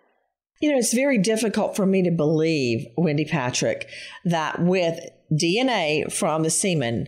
You 0.62 0.72
know, 0.72 0.78
it's 0.78 0.93
very 0.93 1.20
difficult 1.20 1.76
for 1.76 1.86
me 1.86 2.04
to 2.04 2.12
believe, 2.12 2.88
Wendy 2.98 3.26
Patrick, 3.26 3.88
that 4.26 4.60
with 4.60 5.00
DNA 5.32 6.12
from 6.12 6.43
the 6.43 6.50
semen, 6.50 7.08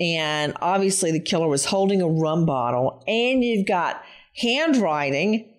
and 0.00 0.54
obviously 0.60 1.12
the 1.12 1.20
killer 1.20 1.48
was 1.48 1.66
holding 1.66 2.02
a 2.02 2.08
rum 2.08 2.46
bottle, 2.46 3.04
and 3.06 3.44
you've 3.44 3.66
got 3.66 4.02
handwriting, 4.36 5.54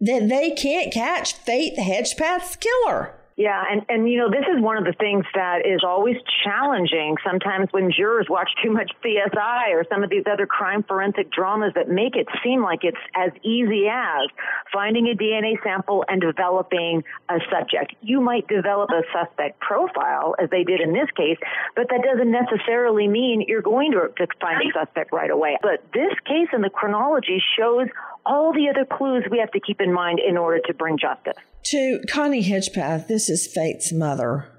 that 0.00 0.28
they 0.28 0.50
can't 0.50 0.92
catch 0.92 1.34
Faith 1.34 1.76
Hedgepeth's 1.78 2.56
killer. 2.56 3.17
Yeah, 3.38 3.62
and, 3.70 3.82
and 3.88 4.10
you 4.10 4.18
know, 4.18 4.28
this 4.28 4.44
is 4.52 4.60
one 4.60 4.78
of 4.78 4.84
the 4.84 4.98
things 4.98 5.24
that 5.32 5.64
is 5.64 5.84
always 5.86 6.16
challenging 6.42 7.14
sometimes 7.24 7.68
when 7.70 7.92
jurors 7.92 8.26
watch 8.28 8.50
too 8.60 8.72
much 8.72 8.90
CSI 9.00 9.70
or 9.70 9.84
some 9.88 10.02
of 10.02 10.10
these 10.10 10.24
other 10.28 10.44
crime 10.44 10.82
forensic 10.82 11.30
dramas 11.30 11.70
that 11.76 11.88
make 11.88 12.16
it 12.16 12.26
seem 12.42 12.64
like 12.64 12.80
it's 12.82 12.98
as 13.14 13.30
easy 13.44 13.86
as 13.86 14.28
finding 14.72 15.06
a 15.06 15.14
DNA 15.14 15.54
sample 15.62 16.04
and 16.08 16.20
developing 16.20 17.04
a 17.28 17.38
subject. 17.48 17.94
You 18.02 18.20
might 18.20 18.48
develop 18.48 18.90
a 18.90 19.02
suspect 19.14 19.60
profile, 19.60 20.34
as 20.42 20.50
they 20.50 20.64
did 20.64 20.80
in 20.80 20.92
this 20.92 21.08
case, 21.16 21.38
but 21.76 21.86
that 21.90 22.02
doesn't 22.02 22.32
necessarily 22.32 23.06
mean 23.06 23.44
you're 23.46 23.62
going 23.62 23.92
to, 23.92 24.10
find 24.40 24.60
a 24.62 24.72
suspect 24.74 25.12
right 25.12 25.30
away. 25.30 25.58
But 25.62 25.84
this 25.94 26.12
case 26.26 26.48
in 26.52 26.62
the 26.62 26.70
chronology 26.70 27.40
shows 27.56 27.86
all 28.28 28.52
the 28.52 28.68
other 28.68 28.84
clues 28.84 29.24
we 29.30 29.38
have 29.38 29.50
to 29.52 29.60
keep 29.60 29.80
in 29.80 29.92
mind 29.92 30.20
in 30.20 30.36
order 30.36 30.60
to 30.66 30.74
bring 30.74 30.98
justice. 30.98 31.42
To 31.64 32.00
Connie 32.08 32.44
Hedgepeth, 32.44 33.08
this 33.08 33.28
is 33.28 33.50
Faith's 33.52 33.92
mother. 33.92 34.52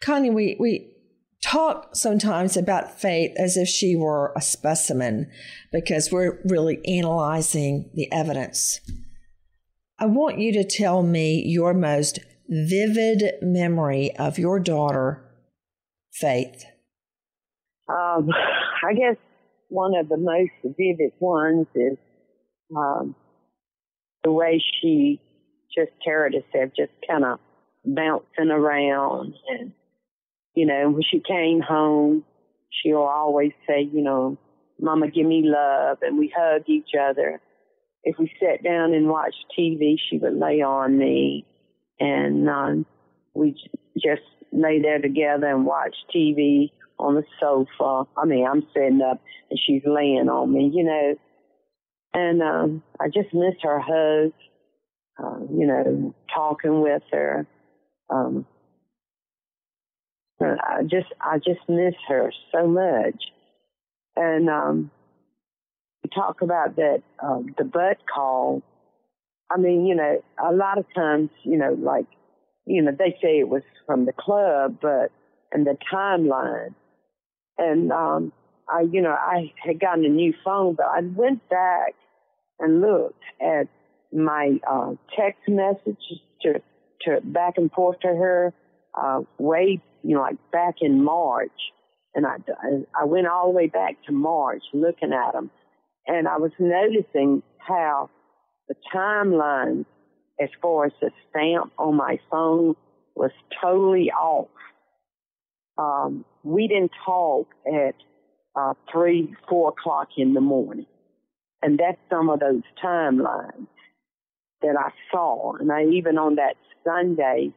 Connie, 0.00 0.30
we, 0.30 0.56
we 0.58 0.92
talk 1.42 1.94
sometimes 1.94 2.56
about 2.56 2.98
Faith 2.98 3.32
as 3.38 3.56
if 3.56 3.68
she 3.68 3.94
were 3.94 4.32
a 4.34 4.40
specimen 4.40 5.30
because 5.72 6.10
we're 6.10 6.40
really 6.44 6.80
analyzing 6.86 7.90
the 7.94 8.10
evidence. 8.10 8.80
I 9.98 10.06
want 10.06 10.38
you 10.38 10.52
to 10.54 10.64
tell 10.64 11.02
me 11.02 11.42
your 11.46 11.74
most 11.74 12.18
vivid 12.48 13.22
memory 13.42 14.14
of 14.16 14.38
your 14.38 14.58
daughter, 14.58 15.24
Faith. 16.12 16.64
Um, 17.88 18.30
I 18.88 18.94
guess 18.94 19.16
one 19.68 19.94
of 19.96 20.08
the 20.08 20.16
most 20.16 20.76
vivid 20.76 21.12
ones 21.20 21.66
is 21.74 21.98
um, 22.76 23.14
the 24.22 24.32
way 24.32 24.62
she 24.80 25.20
just 25.76 25.90
carried 26.04 26.34
herself, 26.34 26.72
just 26.76 26.92
kind 27.08 27.24
of 27.24 27.38
bouncing 27.84 28.50
around. 28.50 29.34
And, 29.48 29.72
you 30.54 30.66
know, 30.66 30.90
when 30.90 31.02
she 31.02 31.20
came 31.20 31.60
home, 31.60 32.24
she'll 32.70 32.98
always 32.98 33.52
say, 33.66 33.82
you 33.82 34.02
know, 34.02 34.38
Mama, 34.80 35.08
give 35.08 35.26
me 35.26 35.42
love. 35.44 35.98
And 36.02 36.18
we 36.18 36.32
hug 36.36 36.62
each 36.66 36.90
other. 37.00 37.40
If 38.02 38.16
we 38.18 38.30
sat 38.40 38.62
down 38.62 38.92
and 38.92 39.08
watched 39.08 39.44
TV, 39.58 39.96
she 40.10 40.18
would 40.18 40.34
lay 40.34 40.60
on 40.62 40.98
me. 40.98 41.44
And 42.00 42.48
um, 42.48 42.86
we 43.34 43.56
just 43.94 44.22
lay 44.52 44.80
there 44.80 45.00
together 45.00 45.46
and 45.46 45.64
watch 45.64 45.94
TV 46.14 46.70
on 46.98 47.14
the 47.14 47.24
sofa. 47.40 48.08
I 48.16 48.24
mean, 48.24 48.46
I'm 48.46 48.66
sitting 48.74 49.00
up 49.02 49.20
and 49.50 49.60
she's 49.64 49.82
laying 49.84 50.28
on 50.28 50.52
me, 50.52 50.70
you 50.72 50.84
know. 50.84 51.14
And 52.14 52.42
um, 52.42 52.82
I 53.00 53.08
just 53.08 53.34
miss 53.34 53.54
her 53.62 53.80
hugs, 53.80 54.32
uh, 55.18 55.40
you 55.52 55.66
know, 55.66 56.14
talking 56.32 56.80
with 56.80 57.02
her. 57.12 57.46
Um, 58.08 58.46
I 60.40 60.82
just, 60.82 61.12
I 61.20 61.38
just 61.38 61.68
miss 61.68 61.94
her 62.08 62.32
so 62.52 62.68
much. 62.68 63.20
And 64.14 64.48
um, 64.48 64.90
we 66.04 66.10
talk 66.10 66.40
about 66.40 66.76
that, 66.76 67.02
uh, 67.20 67.40
the 67.58 67.64
butt 67.64 67.98
call. 68.12 68.62
I 69.50 69.58
mean, 69.58 69.84
you 69.86 69.96
know, 69.96 70.22
a 70.42 70.52
lot 70.52 70.78
of 70.78 70.84
times, 70.94 71.30
you 71.42 71.58
know, 71.58 71.72
like, 71.72 72.06
you 72.64 72.80
know, 72.80 72.92
they 72.96 73.16
say 73.20 73.40
it 73.40 73.48
was 73.48 73.62
from 73.86 74.06
the 74.06 74.12
club, 74.12 74.78
but 74.80 75.10
and 75.50 75.66
the 75.66 75.76
timeline. 75.92 76.74
And 77.58 77.90
um, 77.92 78.32
I, 78.68 78.82
you 78.82 79.00
know, 79.00 79.12
I 79.12 79.52
had 79.64 79.80
gotten 79.80 80.04
a 80.04 80.08
new 80.08 80.32
phone, 80.44 80.74
but 80.74 80.86
I 80.86 81.00
went 81.00 81.48
back 81.48 81.94
and 82.58 82.80
looked 82.80 83.22
at 83.40 83.68
my 84.12 84.58
uh, 84.68 84.92
text 85.16 85.42
messages 85.48 86.20
to, 86.42 86.54
to 87.02 87.20
back 87.22 87.54
and 87.56 87.70
forth 87.72 87.98
to 88.00 88.08
her 88.08 88.52
uh, 88.94 89.20
way, 89.38 89.80
you 90.02 90.14
know, 90.14 90.22
like 90.22 90.36
back 90.52 90.76
in 90.80 91.02
March. 91.02 91.50
And 92.14 92.26
I, 92.26 92.36
I 92.98 93.04
went 93.04 93.26
all 93.26 93.50
the 93.50 93.56
way 93.56 93.66
back 93.66 93.96
to 94.06 94.12
March 94.12 94.62
looking 94.72 95.12
at 95.12 95.32
them. 95.32 95.50
And 96.06 96.28
I 96.28 96.36
was 96.36 96.52
noticing 96.58 97.42
how 97.58 98.10
the 98.68 98.74
timeline 98.94 99.84
as 100.40 100.48
far 100.60 100.86
as 100.86 100.92
the 101.00 101.10
stamp 101.30 101.72
on 101.78 101.96
my 101.96 102.18
phone 102.30 102.74
was 103.14 103.30
totally 103.62 104.10
off. 104.10 104.48
Um, 105.78 106.24
we 106.42 106.68
didn't 106.68 106.92
talk 107.04 107.48
at 107.66 107.94
uh, 108.56 108.74
three, 108.92 109.34
four 109.48 109.70
o'clock 109.70 110.08
in 110.16 110.34
the 110.34 110.40
morning. 110.40 110.86
And 111.64 111.78
that's 111.78 111.98
some 112.10 112.28
of 112.28 112.40
those 112.40 112.60
timelines 112.84 113.66
that 114.60 114.76
I 114.78 114.90
saw. 115.10 115.54
And 115.54 115.72
I 115.72 115.84
even 115.84 116.18
on 116.18 116.34
that 116.34 116.56
Sunday, 116.84 117.52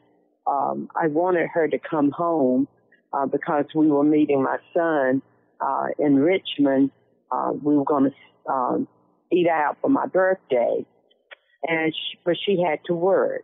um, 0.48 0.88
I 0.96 1.08
wanted 1.08 1.50
her 1.54 1.68
to 1.68 1.78
come 1.78 2.12
home 2.12 2.70
uh, 3.12 3.26
because 3.26 3.66
we 3.76 3.88
were 3.88 4.06
meeting 4.06 4.44
my 4.44 4.60
son 4.74 5.22
uh, 5.60 5.88
in 6.00 6.16
Richmond. 6.16 6.92
Uh, 7.30 7.52
we 7.62 7.76
were 7.76 7.84
going 7.84 8.10
to 8.10 8.50
um, 8.50 8.88
eat 9.30 9.50
out 9.50 9.76
for 9.82 9.90
my 9.90 10.06
birthday, 10.06 10.86
and 11.64 11.94
she, 11.94 12.18
but 12.24 12.38
she 12.46 12.64
had 12.66 12.80
to 12.86 12.94
work, 12.94 13.44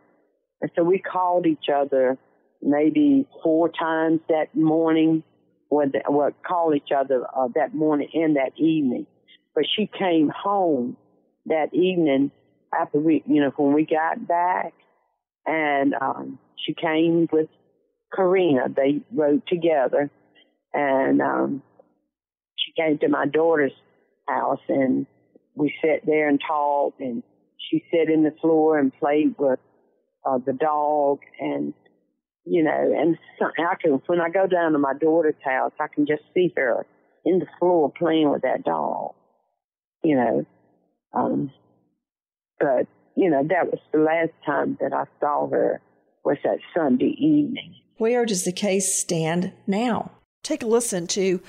and 0.62 0.70
so 0.74 0.82
we 0.82 0.98
called 0.98 1.46
each 1.46 1.66
other 1.74 2.16
maybe 2.62 3.26
four 3.42 3.68
times 3.68 4.20
that 4.30 4.54
morning. 4.54 5.22
Would 5.70 5.96
well, 6.08 6.30
call 6.46 6.74
each 6.74 6.90
other 6.96 7.26
uh, 7.36 7.48
that 7.56 7.74
morning 7.74 8.08
and 8.14 8.36
that 8.36 8.52
evening. 8.56 9.06
But 9.54 9.64
she 9.76 9.88
came 9.98 10.30
home 10.30 10.96
that 11.46 11.72
evening 11.72 12.30
after 12.78 12.98
we, 12.98 13.22
you 13.26 13.40
know, 13.40 13.52
when 13.56 13.72
we 13.72 13.86
got 13.86 14.26
back, 14.26 14.74
and 15.46 15.94
um, 16.00 16.38
she 16.56 16.74
came 16.74 17.28
with 17.30 17.48
Karina. 18.14 18.68
They 18.74 19.00
rode 19.12 19.46
together, 19.46 20.10
and 20.72 21.20
um, 21.20 21.62
she 22.56 22.72
came 22.80 22.98
to 22.98 23.08
my 23.08 23.26
daughter's 23.26 23.72
house, 24.28 24.60
and 24.68 25.06
we 25.54 25.72
sat 25.80 26.04
there 26.04 26.28
and 26.28 26.40
talked, 26.46 27.00
and 27.00 27.22
she 27.70 27.84
sat 27.90 28.12
in 28.12 28.24
the 28.24 28.34
floor 28.40 28.78
and 28.78 28.92
played 28.98 29.34
with 29.38 29.60
uh, 30.26 30.38
the 30.44 30.52
dog, 30.52 31.20
and 31.38 31.74
you 32.44 32.64
know, 32.64 32.70
and 32.70 33.16
I 33.40 33.74
can 33.80 34.02
when 34.06 34.20
I 34.20 34.30
go 34.30 34.46
down 34.46 34.72
to 34.72 34.78
my 34.78 34.94
daughter's 35.00 35.34
house, 35.44 35.72
I 35.78 35.86
can 35.94 36.06
just 36.06 36.22
see 36.34 36.52
her 36.56 36.86
in 37.24 37.38
the 37.38 37.46
floor 37.58 37.92
playing 37.96 38.30
with 38.30 38.42
that 38.42 38.64
dog 38.64 39.14
you 40.04 40.16
know. 40.16 40.46
Um, 41.12 41.50
but, 42.60 42.86
you 43.16 43.30
know, 43.30 43.42
that 43.48 43.70
was 43.70 43.80
the 43.92 43.98
last 43.98 44.32
time 44.44 44.76
that 44.80 44.92
I 44.92 45.04
saw 45.20 45.48
her 45.48 45.80
was 46.24 46.38
that 46.44 46.58
Sunday 46.74 47.16
evening. 47.18 47.74
Where 47.96 48.24
does 48.24 48.44
the 48.44 48.52
case 48.52 48.94
stand 48.94 49.52
now? 49.66 50.10
Take 50.42 50.62
a 50.62 50.66
listen 50.66 51.06
to 51.08 51.40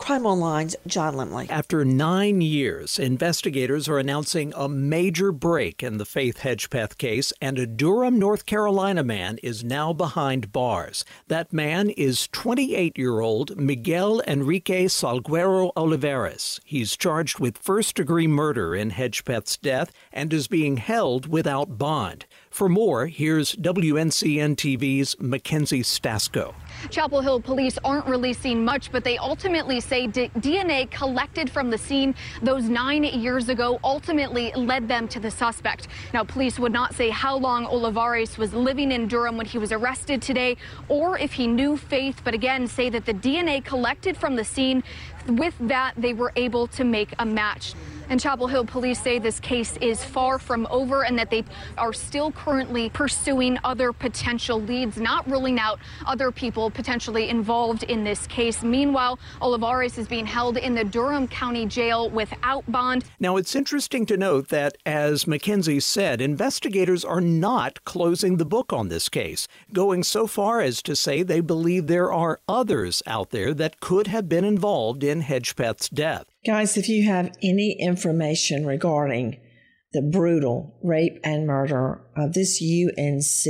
Crime 0.00 0.24
Online's 0.24 0.74
John 0.86 1.14
Lemley. 1.14 1.48
After 1.50 1.84
nine 1.84 2.40
years, 2.40 2.98
investigators 2.98 3.86
are 3.86 3.98
announcing 3.98 4.50
a 4.56 4.66
major 4.66 5.30
break 5.30 5.82
in 5.82 5.98
the 5.98 6.06
Faith 6.06 6.38
Hedgepeth 6.38 6.96
case, 6.96 7.34
and 7.42 7.58
a 7.58 7.66
Durham, 7.66 8.18
North 8.18 8.46
Carolina 8.46 9.04
man 9.04 9.38
is 9.42 9.62
now 9.62 9.92
behind 9.92 10.52
bars. 10.52 11.04
That 11.28 11.52
man 11.52 11.90
is 11.90 12.28
28 12.28 12.96
year 12.96 13.20
old 13.20 13.58
Miguel 13.58 14.22
Enrique 14.26 14.86
Salguero 14.86 15.70
Olivares. 15.76 16.60
He's 16.64 16.96
charged 16.96 17.38
with 17.38 17.58
first 17.58 17.94
degree 17.94 18.26
murder 18.26 18.74
in 18.74 18.92
Hedgepeth's 18.92 19.58
death 19.58 19.92
and 20.10 20.32
is 20.32 20.48
being 20.48 20.78
held 20.78 21.26
without 21.26 21.76
bond. 21.76 22.24
For 22.50 22.68
more, 22.68 23.06
here's 23.06 23.54
WNCN 23.54 24.56
TV's 24.56 25.14
Mackenzie 25.20 25.82
Stasko. 25.82 26.52
Chapel 26.90 27.20
Hill 27.20 27.40
police 27.40 27.78
aren't 27.84 28.06
releasing 28.06 28.64
much, 28.64 28.90
but 28.90 29.04
they 29.04 29.16
ultimately 29.18 29.78
say 29.78 30.08
DNA 30.08 30.90
collected 30.90 31.48
from 31.48 31.70
the 31.70 31.78
scene 31.78 32.12
those 32.42 32.64
nine 32.64 33.04
years 33.04 33.48
ago 33.48 33.78
ultimately 33.84 34.52
led 34.56 34.88
them 34.88 35.06
to 35.08 35.20
the 35.20 35.30
suspect. 35.30 35.86
Now, 36.12 36.24
police 36.24 36.58
would 36.58 36.72
not 36.72 36.92
say 36.94 37.08
how 37.08 37.36
long 37.36 37.66
Olivares 37.66 38.36
was 38.36 38.52
living 38.52 38.90
in 38.90 39.06
Durham 39.06 39.36
when 39.36 39.46
he 39.46 39.58
was 39.58 39.70
arrested 39.70 40.20
today 40.20 40.56
or 40.88 41.16
if 41.18 41.32
he 41.32 41.46
knew 41.46 41.76
Faith, 41.76 42.20
but 42.24 42.34
again, 42.34 42.66
say 42.66 42.90
that 42.90 43.06
the 43.06 43.14
DNA 43.14 43.64
collected 43.64 44.16
from 44.16 44.34
the 44.34 44.44
scene, 44.44 44.82
with 45.26 45.54
that, 45.60 45.94
they 45.96 46.12
were 46.12 46.32
able 46.36 46.66
to 46.68 46.84
make 46.84 47.14
a 47.18 47.26
match. 47.26 47.74
And 48.10 48.18
Chapel 48.18 48.48
Hill 48.48 48.64
police 48.64 49.00
say 49.00 49.20
this 49.20 49.38
case 49.38 49.76
is 49.76 50.04
far 50.04 50.40
from 50.40 50.66
over 50.68 51.04
and 51.04 51.16
that 51.16 51.30
they 51.30 51.44
are 51.78 51.92
still 51.92 52.32
currently 52.32 52.90
pursuing 52.90 53.56
other 53.62 53.92
potential 53.92 54.60
leads, 54.60 54.96
not 54.96 55.30
ruling 55.30 55.60
out 55.60 55.78
other 56.06 56.32
people 56.32 56.72
potentially 56.72 57.28
involved 57.28 57.84
in 57.84 58.02
this 58.02 58.26
case. 58.26 58.64
Meanwhile, 58.64 59.20
Olivares 59.40 59.96
is 59.96 60.08
being 60.08 60.26
held 60.26 60.56
in 60.56 60.74
the 60.74 60.82
Durham 60.82 61.28
County 61.28 61.66
Jail 61.66 62.10
without 62.10 62.64
bond. 62.72 63.04
Now, 63.20 63.36
it's 63.36 63.54
interesting 63.54 64.06
to 64.06 64.16
note 64.16 64.48
that, 64.48 64.76
as 64.84 65.28
Mackenzie 65.28 65.78
said, 65.78 66.20
investigators 66.20 67.04
are 67.04 67.20
not 67.20 67.84
closing 67.84 68.38
the 68.38 68.44
book 68.44 68.72
on 68.72 68.88
this 68.88 69.08
case, 69.08 69.46
going 69.72 70.02
so 70.02 70.26
far 70.26 70.60
as 70.60 70.82
to 70.82 70.96
say 70.96 71.22
they 71.22 71.40
believe 71.40 71.86
there 71.86 72.12
are 72.12 72.40
others 72.48 73.04
out 73.06 73.30
there 73.30 73.54
that 73.54 73.78
could 73.78 74.08
have 74.08 74.28
been 74.28 74.44
involved 74.44 75.04
in 75.04 75.09
Hedgepeth's 75.18 75.88
death. 75.88 76.26
Guys, 76.46 76.76
if 76.76 76.88
you 76.88 77.02
have 77.04 77.36
any 77.42 77.76
information 77.80 78.64
regarding 78.64 79.40
the 79.92 80.02
brutal 80.02 80.78
rape 80.82 81.18
and 81.24 81.46
murder 81.46 82.00
of 82.16 82.32
this 82.32 82.62
UNC 82.62 83.44